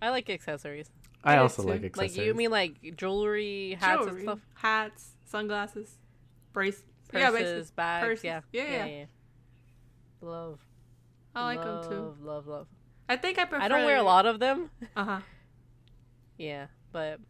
[0.03, 0.91] I like accessories.
[1.25, 2.17] I I also like Like, accessories.
[2.19, 5.99] Like you mean like jewelry, hats Jewelry, and stuff, hats, sunglasses,
[6.53, 6.83] brace.
[7.13, 7.73] yeah, purses, basically.
[7.77, 8.07] bags.
[8.07, 8.25] Purses.
[8.25, 8.41] Yeah.
[8.53, 9.05] Yeah, yeah.
[10.23, 10.61] Love.
[11.35, 12.17] I like love, them too.
[12.23, 12.67] Love, love.
[13.09, 13.65] I think I prefer.
[13.65, 14.71] I don't wear a lot of them.
[14.97, 15.21] Uh huh.
[16.39, 17.21] Yeah, but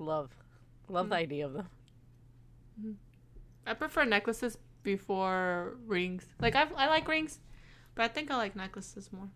[0.00, 0.30] love,
[0.88, 1.18] love the Mm.
[1.18, 1.68] idea of them.
[3.64, 6.24] I prefer necklaces before rings.
[6.40, 7.38] Like I, I like rings,
[7.94, 9.28] but I think I like necklaces more.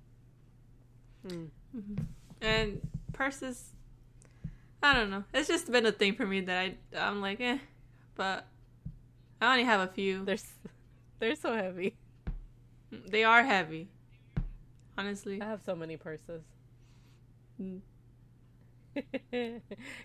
[1.26, 1.48] Mm.
[2.40, 2.80] And
[3.12, 3.70] purses,
[4.82, 5.24] I don't know.
[5.34, 7.58] It's just been a thing for me that I I'm like eh,
[8.14, 8.46] but
[9.40, 10.24] I only have a few.
[10.24, 10.36] They're
[11.18, 11.96] they're so heavy.
[12.90, 13.88] They are heavy.
[14.98, 15.40] Honestly.
[15.42, 16.42] I have so many purses.
[17.58, 17.80] Mm.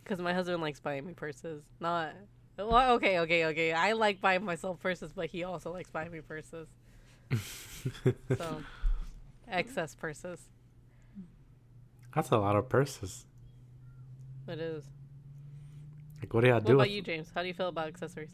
[0.04, 1.64] Because my husband likes buying me purses.
[1.82, 2.14] Not
[2.58, 3.74] well, okay, okay, okay.
[3.74, 6.68] I like buying myself purses, but he also likes buying me purses.
[8.38, 8.62] So
[9.48, 10.40] excess purses.
[12.16, 13.26] That's a lot of purses.
[14.48, 14.84] It is.
[16.20, 16.74] Like, what do y'all What do?
[16.74, 17.32] about with- you, James?
[17.34, 18.32] How do you feel about accessories?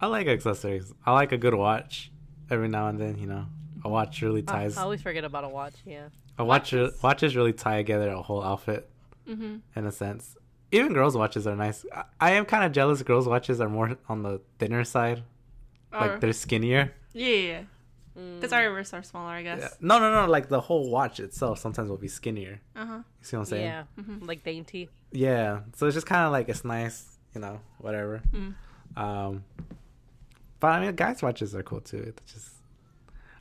[0.00, 0.92] I like accessories.
[1.04, 2.10] I like a good watch.
[2.50, 3.44] Every now and then, you know,
[3.84, 4.78] a watch really I, ties.
[4.78, 5.74] I always forget about a watch.
[5.84, 6.08] Yeah.
[6.38, 7.02] a watch Watches.
[7.02, 8.88] watches really tie together a whole outfit
[9.28, 9.56] Mm-hmm.
[9.76, 10.34] in a sense.
[10.70, 11.84] Even girls' watches are nice.
[11.94, 13.02] I, I am kind of jealous.
[13.02, 15.22] Girls' watches are more on the thinner side,
[15.92, 16.92] like they're skinnier.
[17.12, 17.60] yeah, yeah.
[18.18, 18.36] Mm.
[18.36, 19.60] Because our wrists are smaller, I guess.
[19.62, 19.68] Yeah.
[19.80, 20.26] No, no, no.
[20.30, 22.60] Like the whole watch itself sometimes will be skinnier.
[22.74, 22.96] Uh huh.
[22.96, 23.64] You see what I'm saying?
[23.64, 24.26] yeah, Mhm.
[24.26, 24.88] like dainty.
[25.12, 25.60] Yeah.
[25.76, 28.20] So it's just kind of like it's nice, you know, whatever.
[28.34, 28.54] Mm.
[28.96, 29.44] Um,
[30.60, 31.98] but I mean, guys' watches are cool too.
[32.08, 32.50] It's just,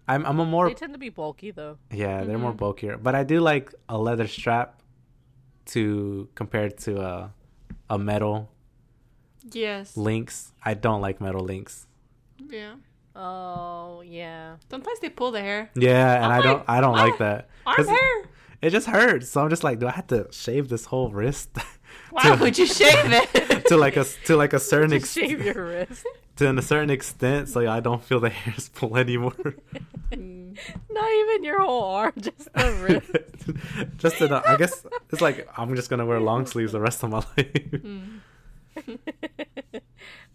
[0.08, 1.78] I'm I'm a more They tend to be bulky though.
[1.92, 2.58] yeah, they're more Mhm.
[2.58, 2.98] bulkier.
[2.98, 4.80] But I do like a leather strap
[5.68, 7.34] to compared to a
[7.90, 8.50] a metal
[9.52, 9.96] Yes.
[9.96, 10.52] links.
[10.64, 11.88] I don't like metal links.
[12.50, 12.76] Yeah.
[13.16, 14.58] Oh yeah.
[14.70, 15.70] Sometimes they pull the hair.
[15.76, 17.50] Yeah, and I'm I don't like, I don't "Ah, like that.
[17.66, 18.24] Arm 'Cause hair.
[18.62, 19.30] It just hurts.
[19.30, 21.50] So I'm just like, do I have to shave this whole wrist?
[22.12, 23.66] Why to- would you shave it?
[23.68, 26.06] to like a to like a certain Just extent, shave your wrist.
[26.38, 29.34] To a certain extent, so I don't feel the hairs pull anymore.
[30.12, 33.98] Not even your whole arm, just the wrist.
[33.98, 34.44] just enough.
[34.48, 37.54] I guess it's like I'm just gonna wear long sleeves the rest of my life.
[37.72, 38.20] Mm.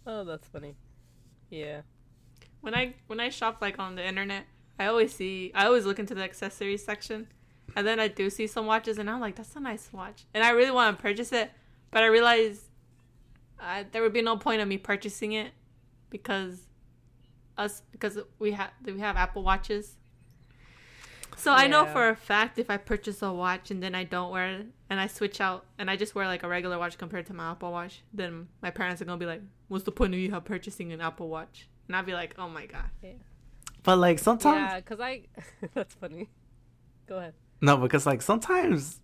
[0.06, 0.74] oh, that's funny.
[1.50, 1.82] Yeah.
[2.60, 4.44] When I when I shop like on the internet,
[4.78, 7.26] I always see I always look into the accessories section,
[7.74, 10.44] and then I do see some watches, and I'm like, that's a nice watch, and
[10.44, 11.50] I really want to purchase it,
[11.90, 12.70] but I realize
[13.60, 15.52] uh, there would be no point of me purchasing it
[16.12, 16.68] because
[17.58, 19.96] us because we have we have Apple watches.
[21.36, 24.30] So I know for a fact if I purchase a watch and then I don't
[24.30, 27.26] wear it and I switch out and I just wear like a regular watch compared
[27.26, 30.20] to my Apple watch, then my parents are gonna be like, "What's the point of
[30.20, 32.90] you have purchasing an Apple watch?" And I'd be like, "Oh my god."
[33.82, 35.22] But like sometimes Yeah, because I.
[35.74, 36.28] that's funny.
[37.08, 37.34] Go ahead.
[37.60, 39.00] no, because like sometimes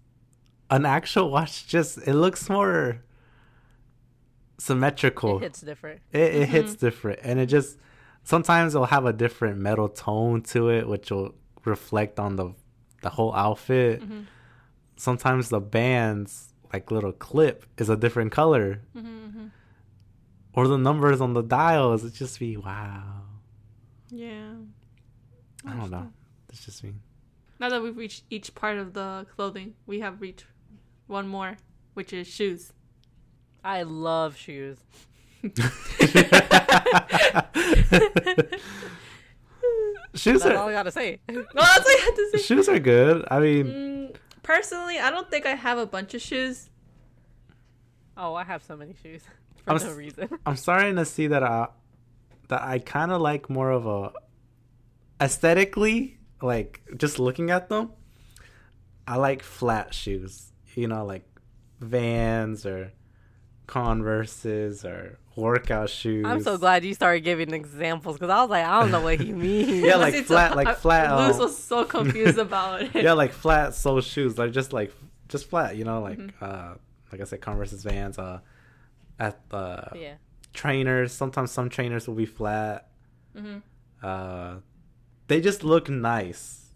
[0.70, 3.02] an actual watch just it looks more
[4.58, 5.38] symmetrical.
[5.38, 6.00] It hits different.
[6.12, 7.78] it, it hits different and it just
[8.24, 12.52] sometimes it'll have a different metal tone to it which will reflect on the
[13.02, 14.26] the whole outfit Mhm.
[14.96, 19.46] sometimes the bands like little clip is a different color Mm-hmm,
[20.54, 23.22] or the numbers on the dials it just be wow
[24.10, 24.54] Yeah.
[25.64, 26.12] i don't know
[26.50, 26.94] it's just me
[27.60, 30.46] Now that we've reached each part of the clothing, we have reached
[31.08, 31.56] one more,
[31.94, 32.72] which is shoes.
[33.68, 34.78] I love shoes.
[40.14, 41.20] shoes That's all I are gotta say.
[41.28, 42.38] Well, that's what I had to say.
[42.38, 43.24] shoes are good.
[43.30, 46.70] I mean, Mm, personally, I don't think I have a bunch of shoes.
[48.16, 49.22] Oh, I have so many shoes
[49.64, 50.28] for I'm no s- reason.
[50.46, 51.68] I'm starting to see that I
[52.48, 54.12] that I kind of like more of a
[55.20, 57.90] aesthetically, like just looking at them.
[59.06, 61.24] I like flat shoes, you know, like
[61.80, 62.92] Vans or
[63.68, 66.24] Converses or workout shoes.
[66.26, 69.20] I'm so glad you started giving examples because I was like, I don't know what
[69.20, 69.84] he means.
[69.84, 72.94] Yeah, like flat- so- like I- flat, Luz um, was so confused about it.
[73.04, 74.92] Yeah, like flat sole shoes, like just like
[75.28, 76.32] just flat, you know, like Mhm.
[76.40, 76.74] uh
[77.12, 78.40] like I said, Converse's Vans, uh
[79.18, 80.14] at uh yeah.
[80.52, 81.12] trainers.
[81.12, 82.88] Sometimes some trainers will be flat.
[83.36, 83.58] hmm
[84.02, 84.56] Uh,
[85.28, 86.72] they just look nice.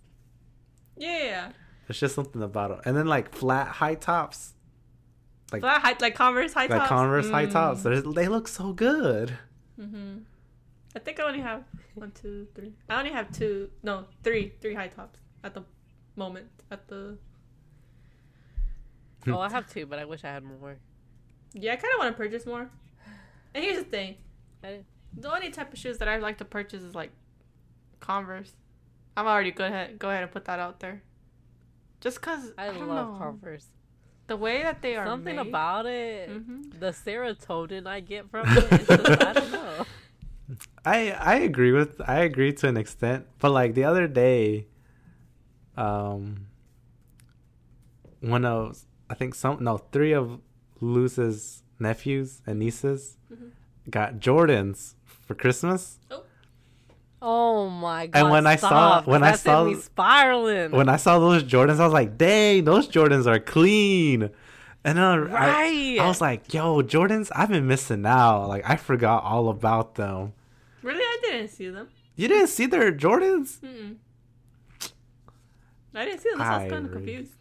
[0.96, 1.50] Yeah,
[1.86, 2.80] There's just something about them.
[2.84, 4.52] And then like flat high tops,
[5.52, 6.88] like flat high, like Converse high like tops.
[6.88, 7.52] Converse high Mm.
[7.52, 7.82] tops.
[7.82, 9.36] They're, they look so good.
[9.76, 10.18] hmm
[10.94, 12.74] I think I only have one, two, three.
[12.88, 15.62] I only have two, no, three, three high tops at the
[16.16, 16.48] moment.
[16.70, 17.16] At the
[19.26, 20.76] Oh, I have two, but I wish I had more.
[21.54, 22.68] yeah, I kind of want to purchase more.
[23.54, 24.16] And here's the thing:
[24.62, 27.10] the only type of shoes that I like to purchase is like
[28.00, 28.52] Converse.
[29.16, 31.02] I'm already go ahead, go ahead and put that out there.
[32.00, 33.18] Just cause I, I, don't love know.
[33.18, 33.66] Converse.
[34.26, 35.48] The way that they are Something made.
[35.48, 36.78] about it, Mhm.
[36.80, 39.86] the serotonin I get from it, just, I don't know.
[40.84, 44.66] I I agree with I agree to an extent, but like the other day,
[45.76, 46.46] um,
[48.20, 50.40] one of I think some no three of
[50.80, 53.50] Luz's nephews and nieces Mhm.
[53.90, 55.98] got Jordans for Christmas.
[56.10, 56.24] Oh
[57.22, 58.18] my god!
[58.20, 60.70] And when I saw- stop, when I saw- me spiraling.
[60.72, 64.30] When I saw those Jordans, I was like, "Dang, those Jordans are clean."
[64.84, 68.48] And then I, right, I was like, "Yo, Jordans, I've been missing out.
[68.48, 70.32] Like I forgot all about them."
[70.82, 71.88] Really, I didn't see them.
[72.16, 73.60] You didn't see their Jordans?
[73.60, 73.96] Mm-mm.
[75.94, 76.38] I didn't see them.
[76.38, 77.32] So I was kind of confused.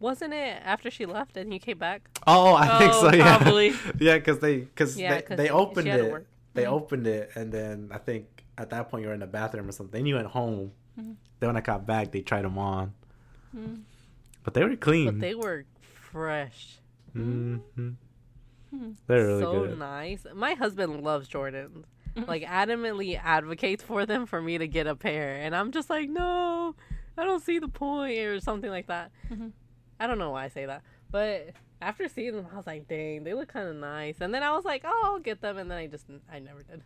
[0.00, 2.08] wasn't it after she left and he came back?
[2.26, 3.16] Oh, I think Oh, so.
[3.16, 3.68] Yeah, probably.
[4.00, 6.12] yeah, because they because Yeah, they, 'cause they opened she had to it.
[6.12, 6.26] work.
[6.54, 6.72] They Mhm.
[6.72, 9.72] opened it, and then I think at that point you were in the bathroom or
[9.72, 9.92] something.
[10.00, 10.72] Then you went home.
[10.98, 11.16] Mhm.
[11.40, 12.92] Then when I got back, they tried them on,
[13.56, 13.82] Mm.
[14.44, 15.06] but they were clean.
[15.06, 16.78] But they were fresh.
[17.12, 17.96] hmm Mhm.
[19.06, 19.78] They're really so good.
[19.78, 20.24] nice.
[20.34, 21.84] My husband loves Jordans.
[22.16, 22.26] Mhm.
[22.28, 26.08] Like adamantly advocates for them for me to get a pair, and I'm just like,
[26.10, 26.74] no,
[27.16, 29.10] I don't see the point, or something like that.
[29.30, 29.52] Mhm.
[30.00, 33.24] I don't know why I say that, but after seeing them, I was like, dang,
[33.24, 34.20] they look kind of nice.
[34.20, 36.62] And then I was like, oh, I'll get them, and then I just, I never
[36.62, 36.82] did.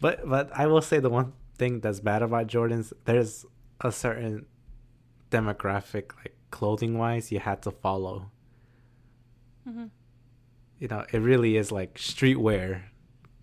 [0.00, 3.46] But but I will say the one thing that's bad about Jordans, there's
[3.80, 4.46] a certain
[5.30, 8.30] demographic, like clothing wise, you had to follow.
[9.68, 9.90] Mhm.
[10.78, 12.82] You know, it really is like streetwear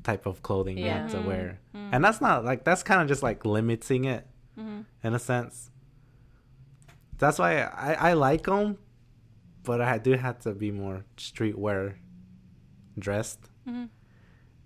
[0.03, 1.89] type of clothing you have to wear, mm.
[1.91, 4.85] and that's not like that's kind of just like limiting it Mhm.
[5.03, 5.71] in a sense.
[7.17, 8.77] That's why I I like them,
[9.63, 11.95] but I do have to be more streetwear
[12.97, 13.49] dressed.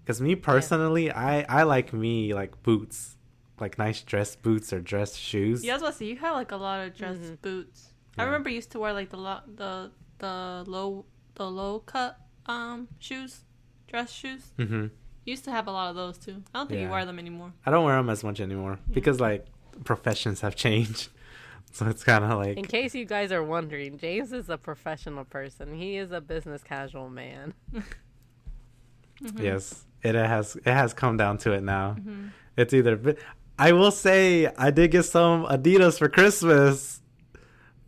[0.06, 3.18] Because me personally, I I like me like boots,
[3.60, 5.66] like nice dress boots or dress shoes.
[5.66, 7.42] Yeah, I was about to say you have like a lot of dress Mhm.
[7.42, 7.92] boots.
[8.18, 12.20] I remember you used to wear like the lo- the the low the low cut
[12.46, 13.46] um shoes,
[13.88, 14.54] dress shoes.
[14.58, 14.84] hmm
[15.26, 16.44] You used to have a lot of those too.
[16.54, 17.54] I don't think you wear them anymore.
[17.66, 19.48] I don't wear them as much anymore because like
[19.84, 21.10] professions have changed,
[21.72, 25.26] so it's kind of like In case you guys are wondering, James is a professional
[25.26, 25.74] person.
[25.74, 27.56] He is a business casual man.
[29.22, 29.42] Mhm.
[29.44, 31.96] yes, it has it has come down to it now.
[32.00, 32.30] Mhm.
[32.58, 33.16] It's either
[33.58, 37.02] I will say I did get some Adidas for Christmas,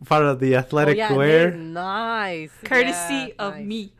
[0.06, 2.50] part of the athletic oh, yeah, wear, nice.
[2.64, 3.66] Courtesy Yeah, of nice.
[3.66, 3.92] me.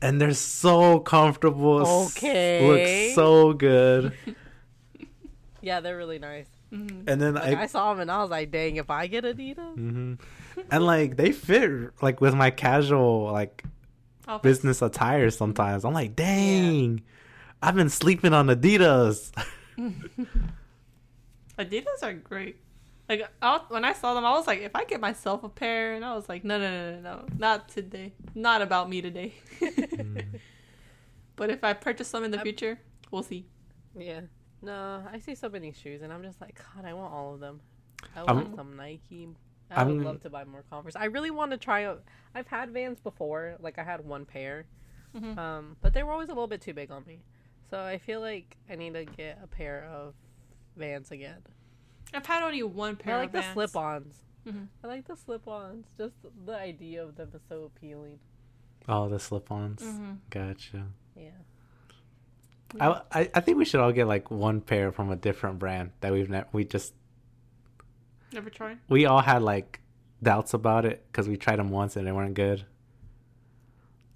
[0.00, 1.82] and they're so comfortable.
[1.82, 2.66] s- Okay.
[2.66, 4.12] look so good.
[5.60, 6.48] Yeah, they're really nice.
[6.72, 7.04] Mhm.
[7.06, 9.22] And then Like, I I saw them and I was like, dang, if I get
[9.24, 9.74] Adidas.
[9.74, 10.14] hmm
[10.70, 13.62] And like they fit like with my casual like
[14.26, 14.42] Office.
[14.42, 15.84] business attire sometimes.
[15.84, 17.02] I'm like, dang,
[17.62, 19.30] I've been sleeping on Adidas.
[21.58, 22.56] Adidas are great.
[23.08, 25.48] Like I, was- when I saw them, I was like, if I get myself a
[25.48, 28.12] pair, and I was like, no, no, no, no, no, not today.
[28.34, 29.34] Not about me today.
[31.36, 32.78] but if I purchase some in the I- future,
[33.10, 33.46] we'll see.
[33.96, 34.20] Yeah.
[34.62, 37.40] No, I see so many shoes and I'm just like, God, I want all of
[37.40, 37.60] them.
[38.16, 39.28] I I'm- want some Nike.
[39.70, 40.96] I would I'm- love to buy more Converse.
[40.96, 42.02] I really want to try out.
[42.34, 43.56] I've had Vans before.
[43.60, 44.66] Like I had one pair,
[45.16, 45.36] Mhm.
[45.38, 47.20] um, but they were always a little bit too big on me.
[47.72, 50.12] So I feel like I need to get a pair of
[50.76, 51.38] Vans again.
[52.12, 53.14] I've had only one pair.
[53.14, 53.54] I like of the Vans.
[53.54, 54.14] slip-ons.
[54.46, 54.66] Mhm.
[54.84, 55.86] I like the slip-ons.
[55.96, 58.18] Just the idea of them is so appealing.
[58.88, 59.80] oh, the slip-ons.
[59.82, 60.18] Mhm.
[60.28, 60.86] Gotcha.
[61.16, 61.30] Yeah.
[62.78, 65.92] I, I I think we should all get like one pair from a different brand
[66.00, 66.92] that we've never we just
[68.34, 68.78] Never tried.
[68.90, 69.80] we all had like
[70.22, 72.66] doubts about it because we tried them once and they weren't good.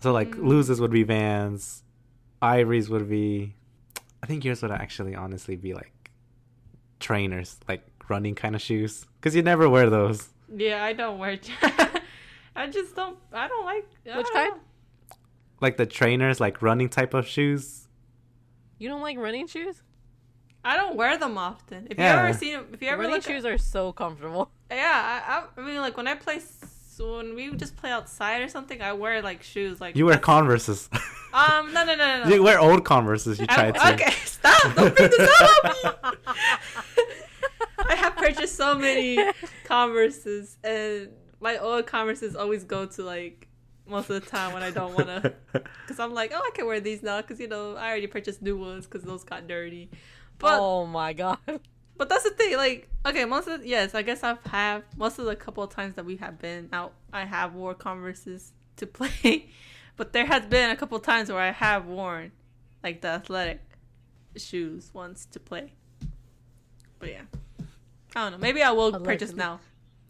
[0.00, 0.46] So like Mm.
[0.46, 1.84] Luz's would be Vans,
[2.42, 3.54] Ivory's would be.
[4.22, 6.10] I think yours would actually honestly be like
[7.00, 10.28] trainers, like running kind of shoes, because you never wear those.
[10.54, 11.38] Yeah, I don't wear.
[12.56, 13.18] I just don't.
[13.32, 13.86] I don't like.
[14.10, 14.54] I Which don't kind?
[14.56, 14.60] know.
[15.60, 17.88] Like the trainers, like running type of shoes.
[18.78, 19.82] You don't like running shoes?
[20.64, 21.86] I don't wear them often.
[21.90, 22.14] If Yeah.
[22.22, 24.50] you ever seen, if you ever running look, shoes are so comfortable.
[24.70, 25.22] yeah,
[25.56, 26.40] I, I, I mean, like when I play,
[26.96, 30.18] s- when we just play outside or something, I wear like shoes, like You wear
[30.18, 30.88] Converses.
[31.32, 32.34] um, no, no, no, no, no.
[32.34, 33.38] you wear old Converses.
[33.38, 33.88] You try to.
[33.94, 34.74] okay, stop!
[34.74, 36.16] Don't bring this up.
[37.88, 39.18] I have purchased so many
[39.64, 43.48] Converses, and my old Converses always go to like
[43.88, 46.66] most of the time when I don't want to, because I'm like, oh, I can
[46.66, 49.90] wear these now, because you know I already purchased new ones because those got dirty.
[50.38, 51.38] But oh my god.
[51.98, 55.18] But that's the thing, like, okay, most of the, yes, I guess I've have most
[55.18, 58.86] of the couple of times that we have been out, I have wore Converses to
[58.86, 59.50] play,
[59.96, 62.32] but there has been a couple of times where I have worn
[62.82, 63.60] like the athletic
[64.36, 65.72] shoes once to play.
[66.98, 67.22] But yeah,
[68.14, 68.38] I don't know.
[68.38, 69.60] Maybe I will purchase now.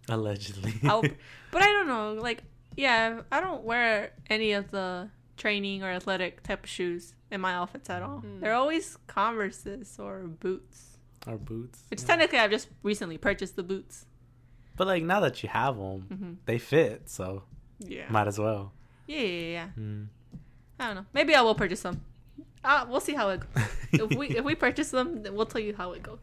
[0.08, 0.74] Allegedly.
[0.84, 1.02] I'll,
[1.50, 2.14] but I don't know.
[2.14, 2.42] Like,
[2.76, 7.52] yeah, I don't wear any of the training or athletic type of shoes in my
[7.54, 8.18] outfits at all.
[8.18, 8.40] Hmm.
[8.40, 10.95] They're always Converses or boots.
[11.26, 11.82] Or boots.
[11.90, 12.06] Which yeah.
[12.06, 14.06] technically I've just recently purchased the boots.
[14.76, 17.44] But like now that you have them, hmm they fit, so
[17.78, 18.04] Yeah.
[18.10, 18.72] might as well.
[19.06, 19.68] yeah, yeah, yeah.
[19.78, 20.06] Mm.
[20.78, 21.06] I don't know.
[21.14, 22.02] Maybe I will purchase some.
[22.62, 23.64] Uh, we'll see how it goes.
[23.92, 26.18] if we if we purchase them, then we'll tell you how it goes.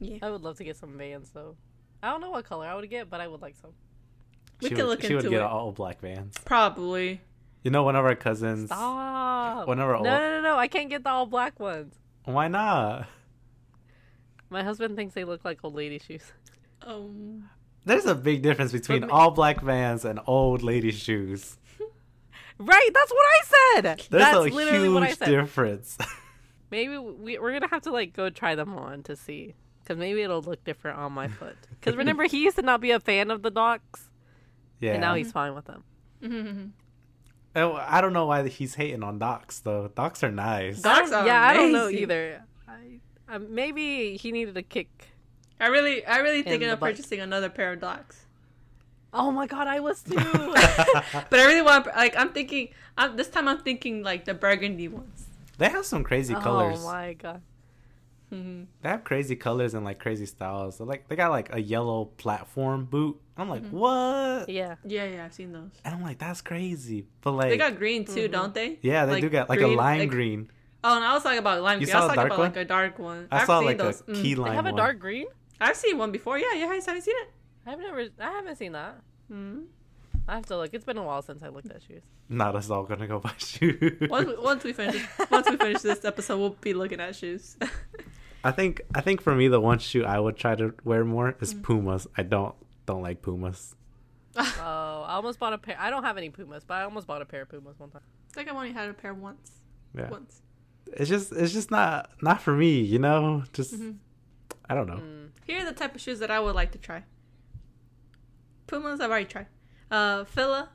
[0.00, 0.18] Yeah.
[0.22, 1.56] I would love to get some Vans though.
[2.02, 3.70] I don't know what color I would get, but I would like some.
[4.60, 5.40] We she can would, look she would get it.
[5.42, 6.34] all black Vans.
[6.44, 7.20] Probably.
[7.62, 8.66] You know, one of our cousins.
[8.66, 9.68] Stop.
[9.68, 10.56] Whenever no, all- no, no, no.
[10.58, 11.94] I can't get the all black ones.
[12.24, 13.08] Why not?
[14.50, 16.32] My husband thinks they look like old lady shoes.
[16.82, 17.48] Um.
[17.84, 21.56] There's a big difference between all black Vans and old lady shoes.
[22.58, 23.84] Right, that's what I said.
[24.08, 25.28] There's that's a literally what I huge said.
[25.30, 25.98] difference.
[26.70, 30.22] Maybe we, we're gonna have to like go try them on to see, because maybe
[30.22, 31.56] it'll look different on my foot.
[31.70, 34.08] Because remember, he used to not be a fan of the docs,
[34.80, 34.92] yeah.
[34.92, 36.72] and now he's fine with them.
[37.54, 39.88] Oh, I don't know why he's hating on docs though.
[39.94, 40.80] Docs are nice.
[40.80, 42.42] Doc- Docs I are yeah, I don't know either.
[42.66, 44.88] I, uh, maybe he needed a kick.
[45.60, 46.90] I really, I really thinking of butt.
[46.90, 48.24] purchasing another pair of docs.
[49.14, 50.16] Oh my god, I was too.
[50.16, 54.88] But I really want, like, I'm thinking, I'm, this time I'm thinking like the burgundy
[54.88, 55.26] ones.
[55.58, 56.78] they have some crazy colors.
[56.80, 57.42] Oh my god.
[58.32, 60.76] Hmm They have crazy colors and like crazy styles.
[60.78, 63.20] So, like they got like a yellow platform boot.
[63.36, 63.76] I'm like, Mm-hmm.
[63.76, 64.48] what?
[64.48, 64.76] Yeah.
[64.84, 65.70] Yeah, yeah, I've seen those.
[65.84, 67.06] And I'm like, that's crazy.
[67.20, 68.32] But like, They got green too, Mhm.
[68.32, 68.78] don't they?
[68.82, 70.50] yeah, they like do got like green, a lime like- green.
[70.84, 71.96] Oh, and I was talking about lime You green.
[71.96, 72.48] I saw was a talking dark about one?
[72.52, 73.28] like a dark one.
[73.30, 74.00] I I've saw seen like those.
[74.00, 74.22] a Mm.
[74.22, 74.76] key They have a one.
[74.76, 75.26] dark green.
[75.60, 76.38] I've seen one before.
[76.38, 76.66] Yeah, yeah.
[76.66, 77.28] guys haven't seen it?
[77.66, 78.00] I've never.
[78.18, 78.96] I haven't seen that.
[79.28, 79.60] Hmm.
[80.26, 80.70] I have to look.
[80.72, 82.02] It's been a while since I looked at shoes.
[82.28, 84.08] Not us all gonna go buy shoes.
[84.08, 87.56] Once, we- once we finish, once we finish this episode, we'll be looking at shoes.
[88.44, 91.36] I think I think for me the one shoe I would try to wear more
[91.40, 91.62] is Mm.
[91.62, 92.06] Pumas.
[92.16, 92.54] I don't
[92.86, 93.74] don't like Pumas.
[94.36, 95.76] Oh, I almost bought a pair.
[95.78, 98.02] I don't have any Pumas, but I almost bought a pair of Pumas one time.
[98.30, 99.52] I think I've only had a pair once.
[99.96, 100.08] Yeah.
[100.10, 100.40] Once.
[100.94, 103.44] It's just it's just not not for me, you know?
[103.52, 103.96] Just Mhm.
[104.68, 104.96] I don't know.
[104.96, 105.28] Mm.
[105.46, 107.04] Here are the type of shoes that I would like to try.
[108.66, 109.46] Pumas, I've already tried.
[109.90, 110.70] Uh, Fila.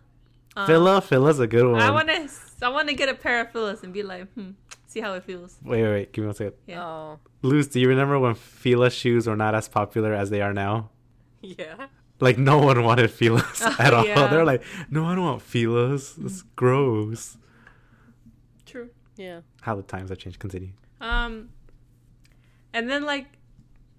[0.55, 1.81] Um, Fila, Fila's a good one.
[1.81, 2.29] I want to.
[2.61, 4.51] I want to get a pair of Filas and be like, hmm,
[4.97, 5.57] see how it feels.
[5.63, 6.53] Wait, wait, wait, give me one second.
[6.65, 6.83] Yeah.
[6.83, 10.53] Oh, Luz, do you remember when Fila shoes were not as popular as they are
[10.53, 10.89] now?
[11.41, 11.87] yeah.
[12.19, 14.05] Like no one wanted Filas Oh, at all.
[14.05, 14.27] yeah.
[14.27, 16.17] They're like, no, I don't want Filas.
[16.25, 17.37] It's gross.
[18.65, 18.89] True.
[19.15, 19.41] Yeah.
[19.61, 20.39] How the times have changed.
[20.39, 20.71] Continue.
[20.99, 21.49] Um,
[22.73, 23.27] and then like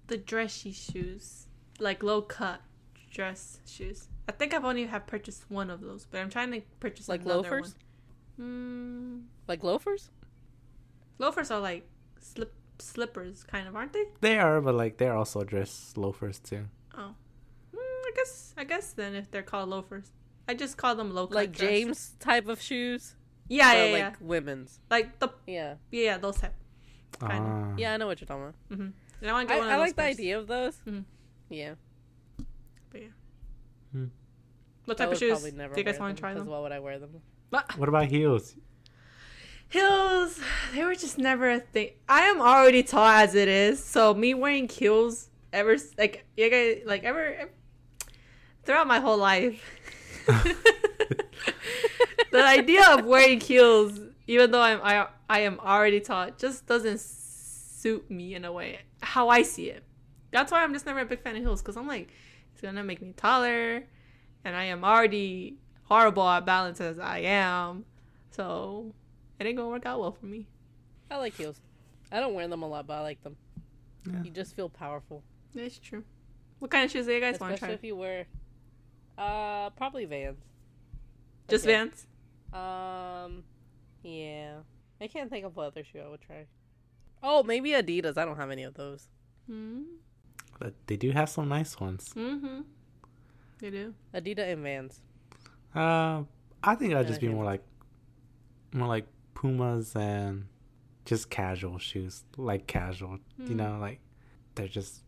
[0.07, 1.47] the dressy shoes,
[1.79, 2.61] like low cut
[3.09, 4.09] dress shoes.
[4.27, 7.25] I think I've only have purchased one of those, but I'm trying to purchase Like
[7.25, 7.73] loafers?
[8.35, 9.25] One.
[9.47, 10.09] Like loafers?
[11.19, 11.87] Loafers are like
[12.19, 14.05] slip slippers, kind of, aren't they?
[14.21, 16.65] They are, but like they're also dress loafers too.
[16.97, 17.13] Oh,
[17.75, 18.53] mm, I guess.
[18.57, 20.11] I guess then if they're called loafers,
[20.47, 21.27] I just call them low.
[21.29, 21.69] Like dress.
[21.69, 23.15] James type of shoes?
[23.47, 24.15] Yeah, but yeah, like yeah.
[24.21, 24.79] women's.
[24.89, 25.75] Like the Yeah.
[25.91, 26.53] yeah, yeah those type.
[27.19, 27.35] Kinda.
[27.35, 27.73] Ah.
[27.77, 28.55] Yeah, I know what you're talking about.
[28.71, 28.89] Mm-hmm.
[29.21, 30.77] And I want to I, one of I those like the idea of those.
[30.87, 31.03] Mhm.
[31.49, 31.73] Yeah.
[32.91, 33.07] But yeah.
[33.91, 34.05] Hmm.
[34.85, 36.53] What type of shoes probably never do you guys want to try Because them?
[36.53, 37.21] why would I wear them?
[37.49, 38.55] What about heels?
[39.69, 40.39] Heels,
[40.73, 41.91] they were just never a thing.
[42.07, 46.81] I am already tall as it is, so me wearing heels ever like you guys
[46.87, 47.51] like ever, ever
[48.65, 49.63] throughout my whole life.
[50.25, 50.55] the
[52.33, 58.09] idea of wearing heels, even though I'm I I am already tall, just doesn't suit
[58.09, 59.83] me in a way how I see it.
[60.31, 62.09] That's why I'm just never a big fan of heels because I'm like
[62.53, 63.83] it's gonna make me taller,
[64.43, 67.85] and I am already horrible at balance as I am,
[68.31, 68.95] so
[69.39, 70.45] it ain't gonna work out well for me.
[71.09, 71.59] I like heels.
[72.11, 73.35] I don't wear them a lot, but I like them.
[74.05, 74.23] Yeah.
[74.23, 75.23] You just feel powerful,
[75.53, 76.03] That's true.
[76.59, 77.75] What kind of shoes do you guys want to especially try?
[77.75, 78.25] if you wear.
[79.17, 80.39] Uh, probably Vans.
[81.47, 81.73] Just Okay.
[81.73, 82.07] Vans.
[82.53, 83.43] Um,
[84.03, 84.55] yeah.
[85.01, 86.45] I can't think of what other shoe I would try.
[87.21, 88.17] Oh, maybe Adidas.
[88.17, 89.07] I don't have any of those.
[89.49, 89.83] Mm-hmm.
[90.59, 92.11] But they do have some nice ones.
[92.15, 92.61] Mm-hmm.
[93.59, 93.93] They do.
[94.13, 95.01] Adidas and Vans.
[95.75, 96.23] Uh,
[96.63, 97.61] I think I'd And just be more like,
[98.73, 99.05] more like
[99.39, 100.45] Pumas and
[101.05, 103.19] just casual shoes, like casual.
[103.37, 103.55] You Hmm.
[103.57, 103.99] know, like
[104.55, 105.01] they're just.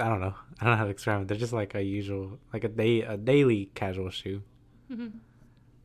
[0.00, 0.34] I don't know.
[0.60, 1.28] I don't know how to describe it.
[1.28, 4.42] They're just like a usual, like a day, a daily casual shoe.
[4.90, 5.08] Mm-hmm.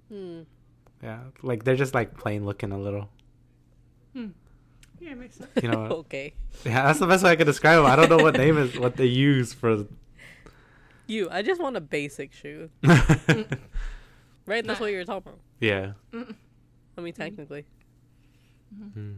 [0.09, 0.41] Hmm.
[1.03, 3.09] Yeah, like they're just like plain looking a little.
[4.15, 5.49] Yeah, it makes sense.
[5.61, 6.33] You know, okay.
[6.63, 7.85] yeah, that's the best way I could describe them.
[7.91, 9.85] I don't know what name is what they use for.
[11.07, 11.29] You.
[11.29, 12.69] I just want a basic shoe.
[14.45, 14.65] Right?
[14.65, 14.85] That's Nah.
[14.85, 15.39] what you were talking about.
[15.61, 15.93] yeah,
[16.97, 17.65] I mean, technically.
[18.97, 19.17] Mm,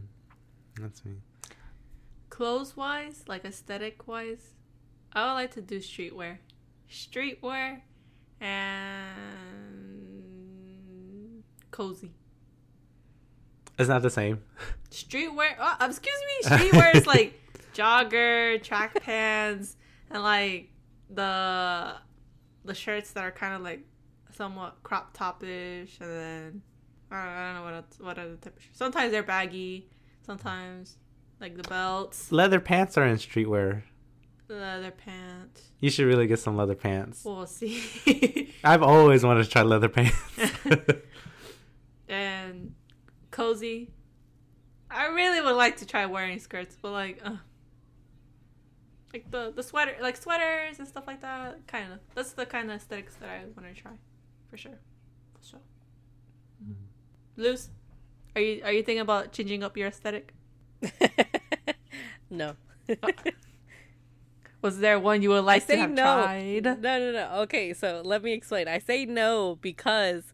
[0.80, 1.16] that's me.
[2.30, 4.54] Clothes wise, like aesthetic wise,
[5.12, 6.38] I would like to do streetwear.
[6.90, 7.80] Streetwear
[8.40, 9.42] and
[11.70, 12.12] cozy.
[13.78, 14.42] It's not the same.
[14.90, 15.56] Streetwear.
[15.58, 16.48] Oh, excuse me.
[16.50, 17.40] Streetwear is like
[17.74, 19.76] jogger, track pants,
[20.10, 20.70] and like
[21.10, 21.94] the
[22.64, 23.80] the shirts that are kind of like
[24.34, 26.62] somewhat crop topish, and then
[27.10, 28.78] I don't, I don't know what else, what other type of shirts.
[28.78, 29.88] Sometimes they're baggy.
[30.24, 30.96] Sometimes
[31.40, 33.82] like the belts, Leather pants are in streetwear.
[34.48, 35.70] leather pants.
[35.80, 37.24] You should really get some leather pants.
[37.24, 38.52] We'll see.
[38.64, 40.16] I've always wanted to try leather pants.
[42.08, 42.74] and
[43.30, 43.90] cozy.
[44.90, 47.36] I really would like to try wearing skirts, but like, uh,
[49.12, 51.66] like the the sweater, like sweaters and stuff like that.
[51.66, 51.98] Kind of.
[52.14, 53.92] That's the kind of aesthetics that I want to try,
[54.48, 54.78] for sure.
[55.40, 55.60] For sure.
[57.36, 57.70] Luz,
[58.34, 60.34] are you are you thinking about changing up your aesthetic?
[62.30, 62.54] no.
[64.62, 66.02] Was there one you would like to have no.
[66.02, 66.64] tried?
[66.64, 67.30] No, no, no.
[67.42, 68.68] Okay, so let me explain.
[68.68, 70.32] I say no because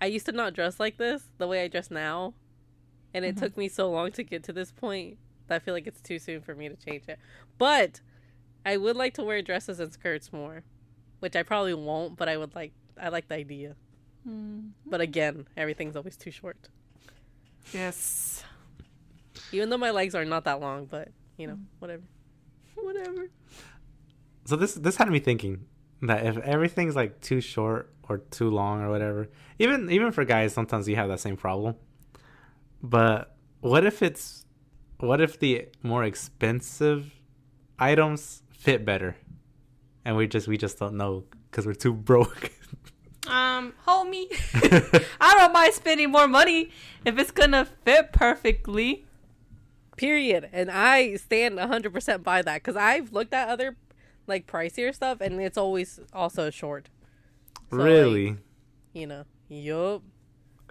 [0.00, 2.34] I used to not dress like this the way I dress now.
[3.14, 3.40] And it Mhm.
[3.40, 6.18] took me so long to get to this point that I feel like it's too
[6.18, 7.18] soon for me to change it.
[7.58, 8.00] But
[8.64, 10.64] I would like to wear dresses and skirts more,
[11.20, 13.76] which I probably won't, but I would like I like the idea.
[14.28, 14.70] Mm.
[14.86, 16.68] But again, everything's always too short.
[17.72, 18.42] Yes.
[19.52, 22.02] Even though my legs are not that long, but you know, whatever.
[22.74, 23.30] Whatever.
[24.46, 25.66] so this this had me thinking
[26.02, 30.52] that if everything's like too short or too long or whatever, even even for guys,
[30.52, 31.76] sometimes you have that same problem.
[32.82, 34.44] But what if it's
[34.98, 37.10] what if the more expensive
[37.78, 39.16] items fit better,
[40.04, 42.50] and we just we just don't know because we're too broke.
[43.30, 44.26] Um, homie,
[45.20, 46.70] I don't mind spending more money
[47.04, 49.06] if it's gonna fit perfectly.
[49.96, 50.48] Period.
[50.52, 53.76] And I stand 100% by that because I've looked at other
[54.26, 56.88] like pricier stuff and it's always also short.
[57.70, 58.36] So, like, really,
[58.92, 60.02] you know, yup.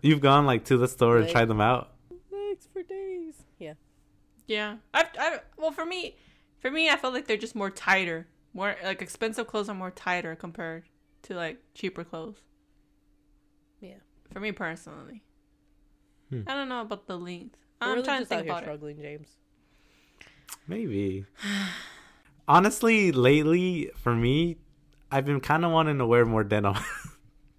[0.01, 1.93] you've gone like to the store and tried them out.
[2.31, 3.35] Legs for days.
[3.59, 3.73] Yeah.
[4.47, 6.15] Yeah, I've, I've, well, for me,
[6.59, 8.27] for me, I felt like they're just more tighter.
[8.53, 10.83] More like expensive clothes are more tighter compared
[11.23, 12.41] to like cheaper clothes.
[14.29, 14.33] Yeah.
[14.33, 15.23] For me personally,
[16.29, 16.41] Hmm.
[16.47, 17.57] I don't know about the length.
[17.81, 18.65] We're I'm really trying to just out think here about it.
[18.65, 19.27] struggling, James.
[20.67, 21.25] Maybe.
[22.47, 24.57] Honestly, lately for me,
[25.11, 26.75] I've been kind of wanting to wear more denim.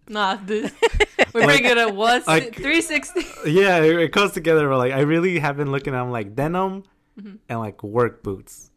[0.09, 0.73] Nah, dude.
[1.33, 3.21] We're bringing it once Like- 360.
[3.53, 4.69] yeah, it, it goes together.
[4.69, 6.83] But like, I really have been looking at like denim
[7.17, 7.39] Mhm.
[7.49, 8.73] and like work boots.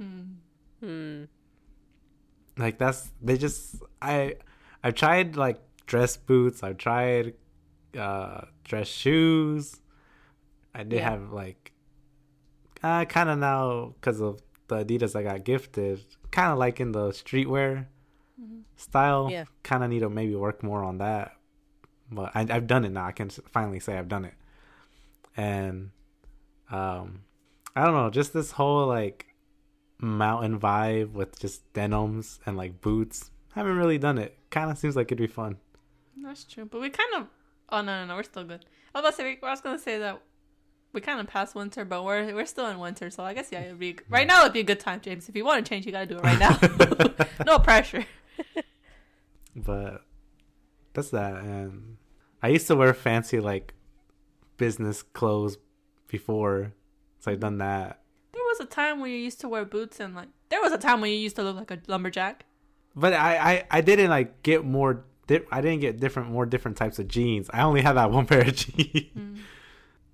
[0.00, 0.34] Hmm.
[0.78, 1.24] Hmm.
[2.56, 4.36] Like that's they just I
[4.84, 5.58] I've tried like
[5.88, 6.62] dress boots.
[6.62, 7.34] I've tried
[7.98, 9.80] uh dress shoes.
[10.74, 11.10] I did Yeah.
[11.10, 11.72] have like
[12.82, 16.04] uh kind of now because of the Adidas I got gifted.
[16.30, 17.86] Kind of like in the streetwear
[18.76, 19.28] style.
[19.30, 19.44] Yeah.
[19.64, 21.32] Kind of need to maybe work more on that.
[22.10, 23.04] But I, I've done it now.
[23.06, 24.34] I can finally say I've done it.
[25.36, 25.90] And
[26.70, 27.22] um,
[27.74, 29.26] I don't know, just this whole like
[29.98, 33.30] mountain vibe with just denims and like boots.
[33.54, 34.38] Haven't really done it.
[34.50, 35.56] Kind of seems like it'd be fun.
[36.22, 37.26] That's true, but we kind of.
[37.70, 38.64] Oh no, no, no, we're still good.
[38.94, 39.38] I was say.
[39.42, 40.20] I was gonna say that
[40.92, 43.60] we kind of passed winter, but we're we're still in winter, so I guess yeah,
[43.60, 44.42] it'd be right now.
[44.42, 45.28] It'd be a good time, James.
[45.28, 46.58] If you want to change, you gotta do it right now.
[47.46, 48.06] no pressure.
[49.64, 50.04] But
[50.92, 51.42] that's that.
[51.42, 51.96] And
[52.42, 53.74] I used to wear fancy like
[54.56, 55.58] business clothes
[56.06, 56.74] before,
[57.18, 58.02] so I've done that.
[58.32, 60.78] There was a time when you used to wear boots and like there was a
[60.78, 62.44] time when you used to look like a lumberjack.
[62.94, 65.04] But I, I, I didn't like get more.
[65.28, 67.48] Di- I didn't get different, more different types of jeans.
[67.52, 69.38] I only had that one pair of jeans, Mm.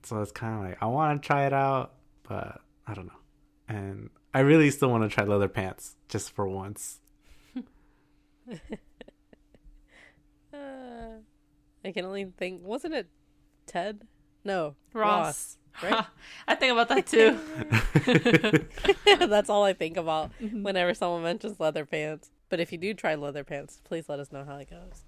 [0.03, 1.95] so it's kind of like I want to try it out,
[2.29, 3.21] but I don't know.
[3.69, 7.01] And I really still want to try leather pants just for once.
[10.53, 11.19] Uh,
[11.85, 12.63] I can only think.
[12.65, 13.09] Wasn't it
[13.67, 14.03] Ted?
[14.45, 15.59] No, Ross.
[15.83, 16.05] right?
[16.49, 17.39] I think about that too.
[19.27, 20.63] That's all I think about Mm-hmm.
[20.63, 22.31] whenever someone mentions leather pants.
[22.49, 25.03] But if you do try leather pants, please let us know how it goes.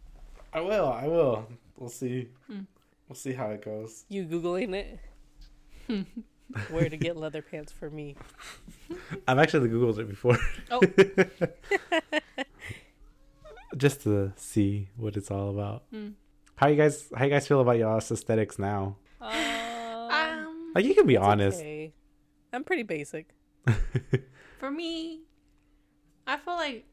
[0.53, 0.89] I will.
[0.89, 1.47] I will.
[1.77, 2.29] We'll see.
[2.47, 2.61] Hmm.
[3.09, 4.05] We'll see how it goes.
[4.09, 4.99] You googling it?
[6.71, 8.17] Where to get leather pants for me?
[9.29, 10.39] I've actually googled it before.
[10.71, 10.81] Oh.
[13.77, 15.85] just to see what it's all about.
[15.91, 16.11] Hmm.
[16.57, 17.09] How you guys?
[17.15, 18.97] How you guys feel about y'all's aesthetics now?
[19.21, 19.31] Um,
[20.11, 21.61] Um, Like you can be honest.
[21.61, 21.93] okay.
[22.53, 23.29] I'm pretty basic.
[24.59, 25.23] for me,
[26.27, 26.87] I feel like,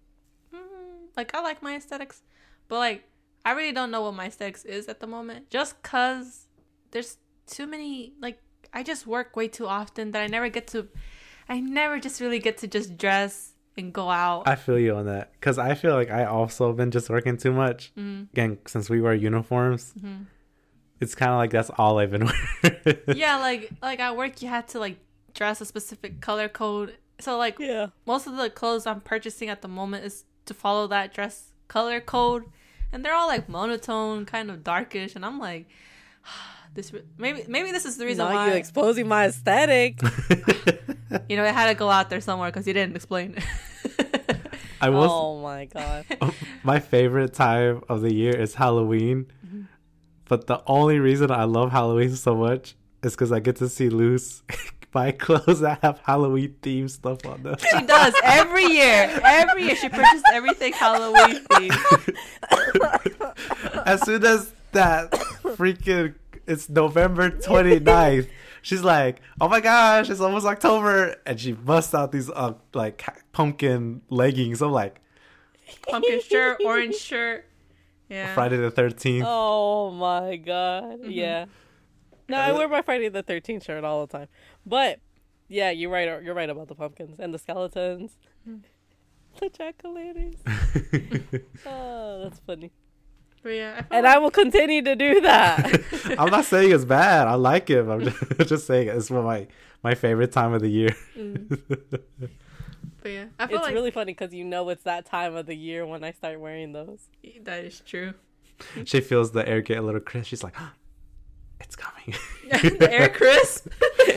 [1.17, 2.21] like I like my aesthetics,
[2.67, 3.03] but like
[3.45, 5.49] I really don't know what my aesthetics is at the moment.
[5.49, 6.47] Just cause
[6.91, 8.13] there's too many.
[8.21, 8.39] Like
[8.73, 10.87] I just work way too often that I never get to.
[11.49, 14.47] I never just really get to just dress and go out.
[14.47, 17.51] I feel you on that because I feel like I also been just working too
[17.51, 17.91] much.
[17.97, 20.27] Mm, Again, since we wear uniforms, mhm.
[21.01, 22.25] it's kind of like that's all I've been
[22.63, 22.97] wearing.
[23.15, 24.97] yeah, like like at work you had to like
[25.33, 26.95] dress a specific color code.
[27.19, 27.87] So like Yeah.
[28.05, 31.99] most of the clothes I'm purchasing at the moment is to follow that dress color
[31.99, 32.45] code,
[32.91, 35.67] and they're all like monotone, kind of darkish, and I'm like,
[36.73, 40.01] this maybe maybe this is the reason Now why you exposing my aesthetic.
[41.29, 43.35] you know it had to go out there somewhere because you didn't explain.
[44.81, 46.05] I was oh my god.
[46.21, 46.33] Oh,
[46.63, 49.63] my favorite time of the year is Halloween, mm-hmm.
[50.25, 53.89] but the only reason I love Halloween so much is because I get to see
[53.89, 54.43] Luz
[54.93, 57.55] buy clothes that have Halloween themed stuff on them.
[57.59, 59.19] she does every year.
[59.23, 62.15] Every year she purchases everything Halloween themed.
[63.85, 66.15] as soon as that freaking
[66.45, 68.27] it's November 29th,
[68.61, 73.03] she's like, "Oh my gosh, it's almost October," and she busts out these uh, like
[73.31, 74.61] pumpkin leggings.
[74.61, 74.99] I'm like,
[75.89, 77.45] Pumpkin shirt, orange shirt.
[78.09, 78.33] Yeah.
[78.33, 79.23] Friday the 13th.
[79.25, 80.99] Oh my god.
[80.99, 81.11] Mm-hmm.
[81.11, 81.45] Yeah.
[82.29, 84.27] No, I wear my Friday the Thirteenth shirt all the time.
[84.65, 84.99] But
[85.47, 86.23] yeah, you're right.
[86.23, 88.61] You're right about the pumpkins and the skeletons, Mm.
[89.39, 90.41] the jack o' lanterns.
[91.65, 92.71] Oh, that's funny.
[93.41, 95.81] But yeah, I And like- I will continue to do that.
[96.17, 97.27] I'm not saying it's bad.
[97.27, 97.85] I like it.
[97.87, 99.47] I'm just, just saying it's one of my
[99.83, 100.95] my favorite time of the year.
[103.01, 105.45] but yeah, I feel it's like really funny because you know it's that time of
[105.45, 107.09] the year when I start wearing those.
[107.43, 108.13] that is true.
[108.85, 110.29] she feels the air get a little crisp.
[110.29, 110.55] She's like,
[111.63, 112.15] it's coming.
[112.79, 113.67] the air crisp.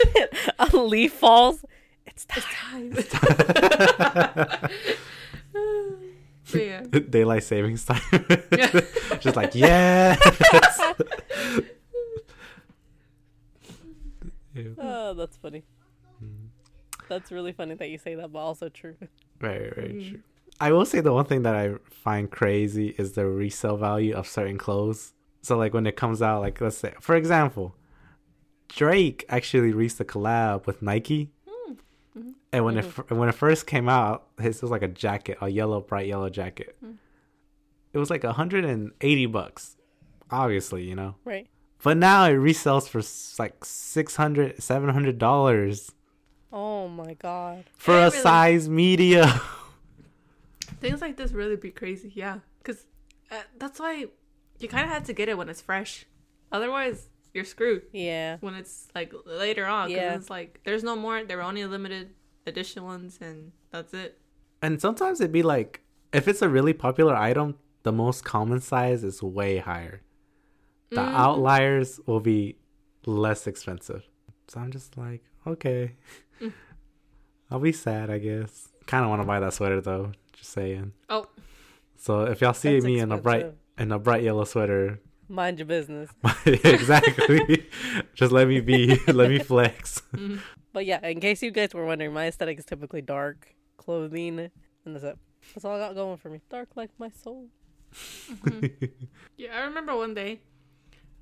[0.59, 1.65] a leaf falls.
[2.07, 2.91] It's time.
[6.53, 6.81] But yeah.
[6.83, 8.01] Daylight savings time.
[8.53, 8.81] Yeah.
[9.21, 9.55] She's like.
[9.55, 9.67] Ew.
[14.79, 15.65] Oh, that's funny.
[17.09, 18.97] That's really funny that you say that, but also true.
[19.39, 20.11] Very, very Mm.
[20.11, 20.21] true.
[20.59, 24.27] I will say the one thing that I find crazy is the resale value of
[24.27, 25.13] certain clothes.
[25.47, 27.77] So, like when it comes out, like let's say, for example,
[28.69, 31.31] Drake actually reached a collab with Nike,
[32.19, 32.31] Mm-hmm.
[32.53, 35.81] and when it when it first came out, his was like a jacket, a yellow,
[35.81, 36.75] bright yellow jacket.
[36.85, 36.97] Mm.
[37.93, 39.77] It was like hundred and eighty bucks,
[40.31, 41.15] obviously, you know.
[41.25, 41.47] Right.
[41.83, 43.01] But now it resells for
[43.41, 45.93] like 600 700 dollars
[46.53, 47.65] Oh my god.
[47.77, 48.19] for Yeah, a really.
[48.23, 49.29] size medium.
[50.81, 52.39] Things like this really be crazy, yeah.
[52.59, 52.87] Because
[53.31, 54.07] uh, that's why
[54.59, 56.07] you kind of had to get it when it's fresh.
[56.53, 58.39] Otherwise, you're screwed Yeah.
[58.41, 59.89] when it's like later on.
[59.89, 60.15] Because Yeah.
[60.15, 61.25] it's like there's no more.
[61.25, 62.15] There were only limited
[62.47, 64.19] edition ones, and that's it.
[64.63, 65.83] And sometimes it'd be like,
[66.13, 70.01] if it's a really popular item, the most common size is way higher.
[70.91, 71.15] The Mhm.
[71.15, 72.57] outliers will be
[73.05, 74.09] less expensive.
[74.49, 75.95] So I'm just like, okay.
[76.41, 76.53] Mm.
[77.51, 78.69] I'll be sad, I guess.
[78.87, 80.13] Kind of want to buy that sweater though.
[80.33, 80.93] Just saying.
[81.09, 81.27] Oh,
[81.99, 83.87] So if y'all see That's me in a bright expensive.
[83.89, 86.11] in a bright yellow sweater, Mind your business.
[86.47, 87.67] exactly.
[88.15, 88.97] just let me be.
[89.09, 90.03] let me flex.
[90.15, 90.39] mhm.
[90.73, 94.95] But yeah, in case you guys were wondering, my aesthetic is typically dark clothing, and
[94.95, 95.19] that's it.
[95.55, 96.43] That's all I got going for me.
[96.51, 97.49] Dark like my soul.
[99.37, 99.57] yeah.
[99.57, 100.41] I remember one day,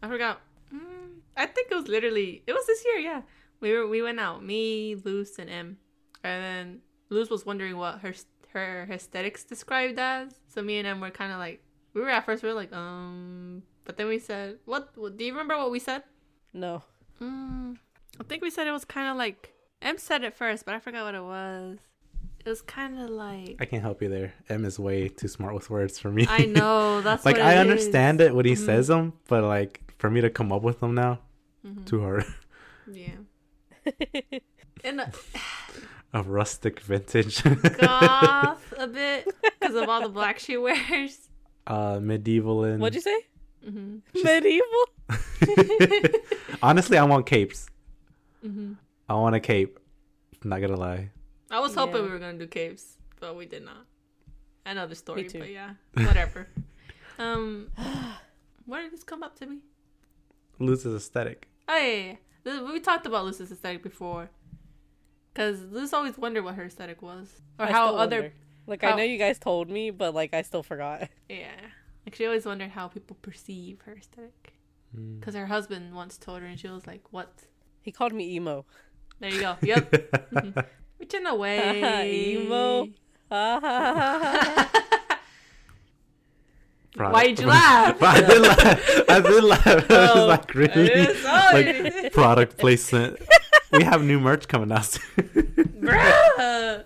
[0.03, 0.41] I forgot.
[0.75, 2.99] Mm, I think it was literally it was this year.
[2.99, 3.23] Yeah,
[3.61, 4.45] we were we went out.
[4.45, 5.79] Me, Luz, and M,
[6.23, 6.81] and then
[7.11, 8.13] Luz was wondering what her
[8.53, 10.33] her aesthetics described as.
[10.49, 11.63] So me and M were kind of like
[11.95, 15.17] we were at first we were like um, but then we said what, what?
[15.17, 16.03] Do you remember what we said?
[16.53, 16.83] No.
[17.23, 17.77] Mm,
[18.21, 20.81] I think we said it was kind of like M said it first, but I
[20.81, 21.79] forgot what it was.
[22.45, 24.35] It was kind of like I can't help you there.
[24.49, 26.27] M is way too smart with words for me.
[26.29, 28.29] I know that's like what I it understand is.
[28.29, 28.67] it when he Mhm.
[28.67, 31.21] says them, but like for me to come up with them now,
[31.67, 31.85] Mhm.
[31.87, 32.25] too hard.
[32.87, 33.17] Yeah.
[34.85, 35.07] And uh,
[36.13, 37.43] A rustic vintage,
[37.79, 39.27] goth a bit
[39.59, 41.31] because of all the black she wears.
[41.67, 42.81] Uh, medieval and.
[42.81, 43.21] What'd you say?
[43.65, 44.85] hmm Medieval?
[46.63, 47.67] Honestly, I want capes.
[48.43, 48.75] hmm
[49.09, 49.79] I want a cape.
[50.45, 51.11] Not gonna lie.
[51.51, 52.03] I was hoping Yeah.
[52.03, 53.87] we were gonna do capes, but we did not.
[54.67, 55.39] Another story, too.
[55.41, 56.49] but yeah, whatever.
[57.19, 57.69] um,
[58.67, 59.59] where did this come up to me?
[60.59, 61.49] Luz's aesthetic.
[61.69, 62.73] Oh yeah, yeah, yeah.
[62.73, 64.31] We talked about Lucy's aesthetic before.
[65.35, 68.33] Cause Luz always wondered what her aesthetic was, or I how other wonder.
[68.67, 71.09] Like how- I know you guys told me, but like I still forgot.
[71.29, 71.51] yeah.
[72.07, 74.55] Like she always wondered how people perceive her aesthetic.
[74.97, 75.21] Mm.
[75.23, 77.33] Cause her husband once told her, and she was like, "What?"
[77.83, 78.65] He called me emo.
[79.21, 79.57] There you go.
[79.63, 79.91] Yep.
[80.35, 80.67] Mhm.
[80.99, 82.89] Which in a way, Emo.
[86.95, 87.15] Product.
[87.15, 88.01] Why'd you laugh?
[88.01, 89.01] I did laugh.
[89.09, 89.67] I did laugh.
[89.67, 90.87] I was Oh, like, really?
[90.87, 93.19] it is- oh, like product placement.
[93.73, 95.03] we have new merch coming out soon.
[95.81, 96.85] Bruh.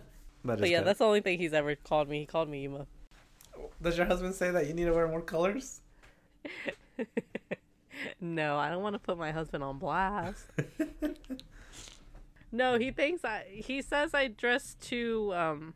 [0.49, 0.89] That but yeah, good.
[0.89, 2.21] that's the only thing he's ever called me.
[2.21, 2.87] He called me emo.
[3.81, 5.81] Does your husband say that you need to wear more colors?
[8.21, 10.47] No, I don't want to put my husband on blast.
[12.53, 13.45] no, he thinks I.
[13.49, 15.33] He says I dress too.
[15.35, 15.75] Um,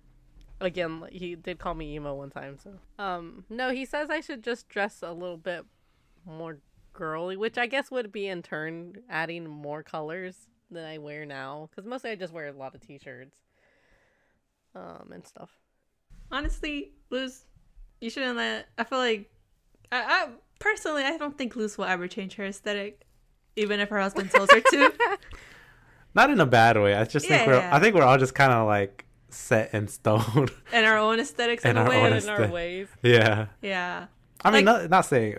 [0.60, 2.58] again, he did call me emo one time.
[2.62, 5.64] So, um, no, he says I should just dress a little bit
[6.26, 6.58] more
[6.92, 11.68] girly, which I guess would be in turn adding more colors than I wear now.
[11.70, 13.36] Because mostly I just wear a lot of t-shirts,
[14.74, 15.50] um, and stuff.
[16.30, 17.44] Honestly, Luz,
[18.00, 18.66] you shouldn't let.
[18.78, 19.30] I feel like,
[19.90, 23.02] I, I personally, I don't think Luz will ever change her aesthetic,
[23.56, 24.92] even if her husband tells her to.
[26.14, 26.94] Not in a bad way.
[26.94, 27.54] I just think we're.
[27.56, 27.74] Yeah.
[27.74, 30.48] I think we're all just kind of like set in stone.
[30.72, 31.96] and our own aesthetics in And a our way.
[32.00, 32.88] own in Honest, our ways.
[33.02, 33.46] yeah.
[33.62, 34.06] yeah,
[34.44, 35.36] I mean, Like- not not saying.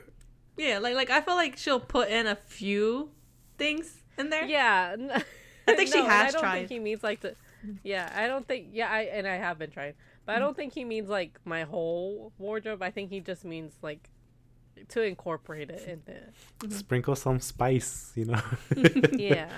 [0.57, 0.79] yeah.
[0.79, 3.09] Like, like I feel like she'll put in a few
[3.57, 4.45] things in there.
[4.45, 5.11] Yeah, n-
[5.67, 6.57] I think she No, and I has don't tried.
[6.59, 7.35] think he means like the.
[7.83, 8.67] Yeah, I don't think.
[8.71, 9.93] Yeah, I and I have been trying,
[10.25, 12.81] but I don't think he means like my whole wardrobe.
[12.81, 14.09] I think he just means like
[14.89, 16.11] to incorporate it into.
[16.11, 16.71] Mm-hmm.
[16.71, 18.41] Sprinkle some spice, you know.
[19.13, 19.49] Yeah,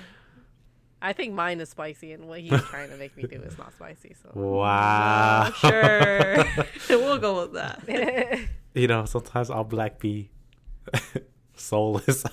[1.01, 3.73] I think mine is spicy, and what he's trying to make me do is not
[3.73, 4.15] spicy.
[4.21, 4.31] So.
[4.33, 5.51] Wow.
[5.55, 8.47] Sure, we'll go with that.
[8.73, 10.29] you know, sometimes I'll black be
[11.55, 12.25] soulless.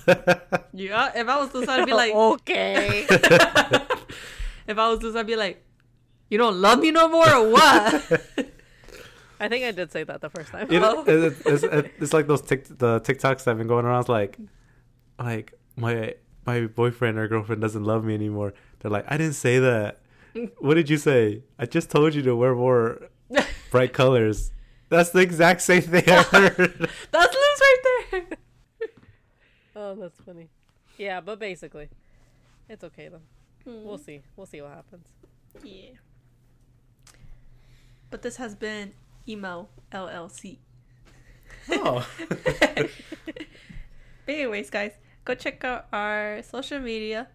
[0.73, 3.07] Yeah, if I was Luz, I'd be like, okay.
[4.67, 5.63] If I was Luz, I'd be like,
[6.29, 7.65] you don't love me no more or what?
[9.39, 10.71] I think I did say that the first time.
[10.71, 13.85] you know, it, it's, it's, it's like those tic, the TikToks that have been going
[13.85, 14.01] around.
[14.01, 14.37] It's like,
[15.19, 18.53] like my my boyfriend or girlfriend doesn't love me anymore.
[18.79, 19.99] They're like, I didn't say that.
[20.59, 21.43] What did you say?
[21.59, 23.09] I just told you to wear more
[23.69, 24.51] bright colors.
[24.89, 26.89] That's the exact same thing I heard.
[27.11, 28.23] That's Luz right there.
[29.75, 30.49] Oh, that's funny.
[30.97, 31.89] Yeah, but basically,
[32.69, 33.21] it's okay though.
[33.65, 33.83] Hmm.
[33.83, 34.21] We'll see.
[34.35, 35.07] We'll see what happens.
[35.63, 35.91] Yeah.
[38.09, 38.93] But this has been
[39.27, 40.57] IMO LLC.
[41.69, 42.07] oh.
[44.25, 44.93] But anyways, guys,
[45.25, 47.27] go check out our social media.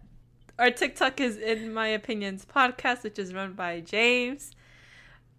[0.57, 4.51] Our TikTok is in my opinions podcast, which is run by James.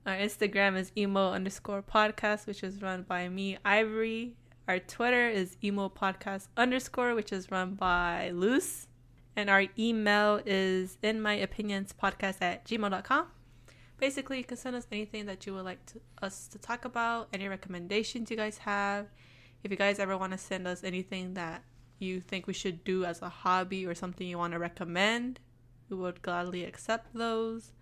[0.07, 4.37] Our Instagram is IMO underscore podcast, which is run by me, Ivory.
[4.69, 8.87] Our Twitter is IMO podcast underscore, which is run by Luz.
[9.41, 13.27] And our email is in my opinions podcast at gmail.com.
[13.97, 17.29] Basically, you can send us anything that you would like to, us to talk about,
[17.33, 19.07] any recommendations you guys have.
[19.65, 21.63] If you guys ever want to send us anything that
[21.99, 25.41] you think we should do as a hobby or something you want to recommend,
[25.89, 27.73] we would gladly accept those.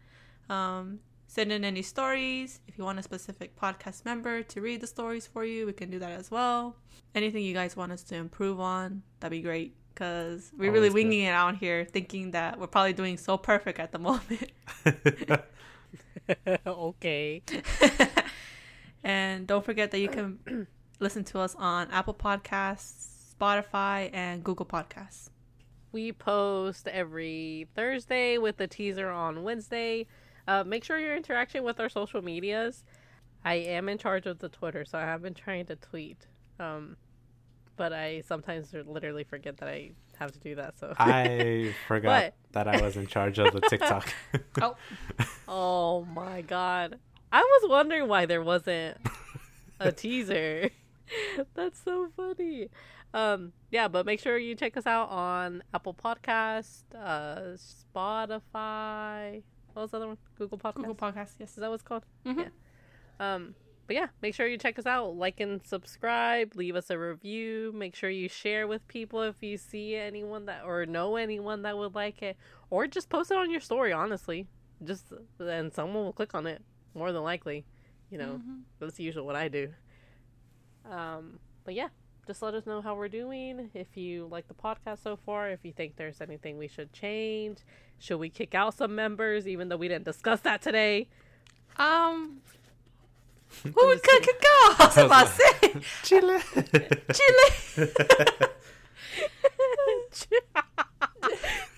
[0.49, 2.61] Um, send in any stories.
[2.69, 5.91] If you want a specific podcast member to read the stories for you, we can
[5.91, 6.77] do that as well.
[7.17, 9.78] Anything you guys want us to improve on, that'd be great.
[9.99, 10.95] Because we're really Always good.
[11.09, 14.53] winging it out here, thinking that we're probably doing so perfect at the moment.
[16.67, 17.43] okay.
[19.03, 20.69] and don't forget that you can
[21.01, 25.31] listen to us on Apple Podcasts, Spotify, and Google Podcasts.
[25.91, 30.07] We post every Thursday with a teaser on Wednesday.
[30.47, 32.85] Uh, make sure you're interacting with our social medias.
[33.45, 36.29] I am in charge of the Twitter, so I have been trying to tweet.
[36.61, 36.97] Um,
[37.79, 40.79] but I sometimes literally forget that I have to do that.
[40.79, 44.13] So I forgot that I was in charge of the TikTok.
[44.61, 44.77] Oh,
[45.49, 46.99] Oh my god.
[47.33, 48.99] I was wondering why there wasn't
[49.81, 50.71] a teaser.
[51.55, 52.69] That's so funny.
[53.15, 59.43] um, yeah, but make sure you check us out on Apple Podcast, uh, Spotify.
[59.73, 60.19] What was the other one?
[60.37, 60.75] Google Podcast.
[60.75, 61.31] Google Podcast.
[61.39, 61.51] Yes.
[61.51, 62.05] Is that what it's called?
[62.27, 62.37] Mhm.
[63.21, 63.35] Yeah.
[63.35, 63.55] Um,
[63.89, 65.17] but yeah, make sure you check us out.
[65.17, 66.55] Like and subscribe.
[66.55, 67.73] Leave us a review.
[67.75, 71.77] Make sure you share with people if you see anyone that or know anyone that
[71.77, 72.37] would like it,
[72.71, 73.93] or just post it on your story.
[73.93, 74.47] Honestly,
[74.85, 76.63] just and someone will click on it
[76.95, 77.65] more than likely.
[78.11, 78.63] You know, Mhm.
[78.79, 79.73] that's usually what I do.
[80.85, 81.89] Um, but yeah,
[82.27, 83.71] just let us know how we're doing.
[83.75, 87.59] If you like the podcast so far, if you think there's anything we should change,
[87.99, 91.09] should we kick out some members, even though we didn't discuss that today.
[91.77, 92.43] Um.
[93.63, 94.75] Who would could could go?
[94.79, 95.53] I was about to say
[96.03, 96.39] Chile.
[97.13, 97.89] Chile.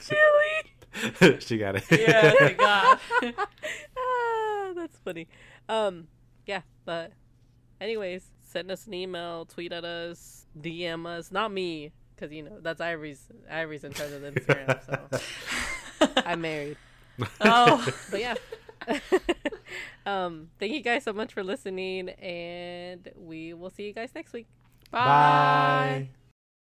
[0.01, 1.41] Chili.
[1.41, 1.85] she got it.
[1.91, 2.33] yeah.
[2.39, 2.99] Thank God.
[3.99, 5.29] ah, that's funny.
[5.69, 6.09] Um,
[6.47, 7.13] yeah, but
[7.81, 11.31] anyways, send us an email, tweet at us, DM us.
[11.31, 13.27] Not me, because you know that's Ivory's.
[13.51, 15.21] Ivory's in charge of Instagram,
[16.01, 16.77] so I'm married.
[17.41, 17.87] oh.
[18.11, 18.35] But yeah.
[20.07, 24.33] um, thank you guys so much for listening, and we will see you guys next
[24.33, 24.47] week.
[24.91, 24.99] Bye.
[24.99, 26.09] Bye.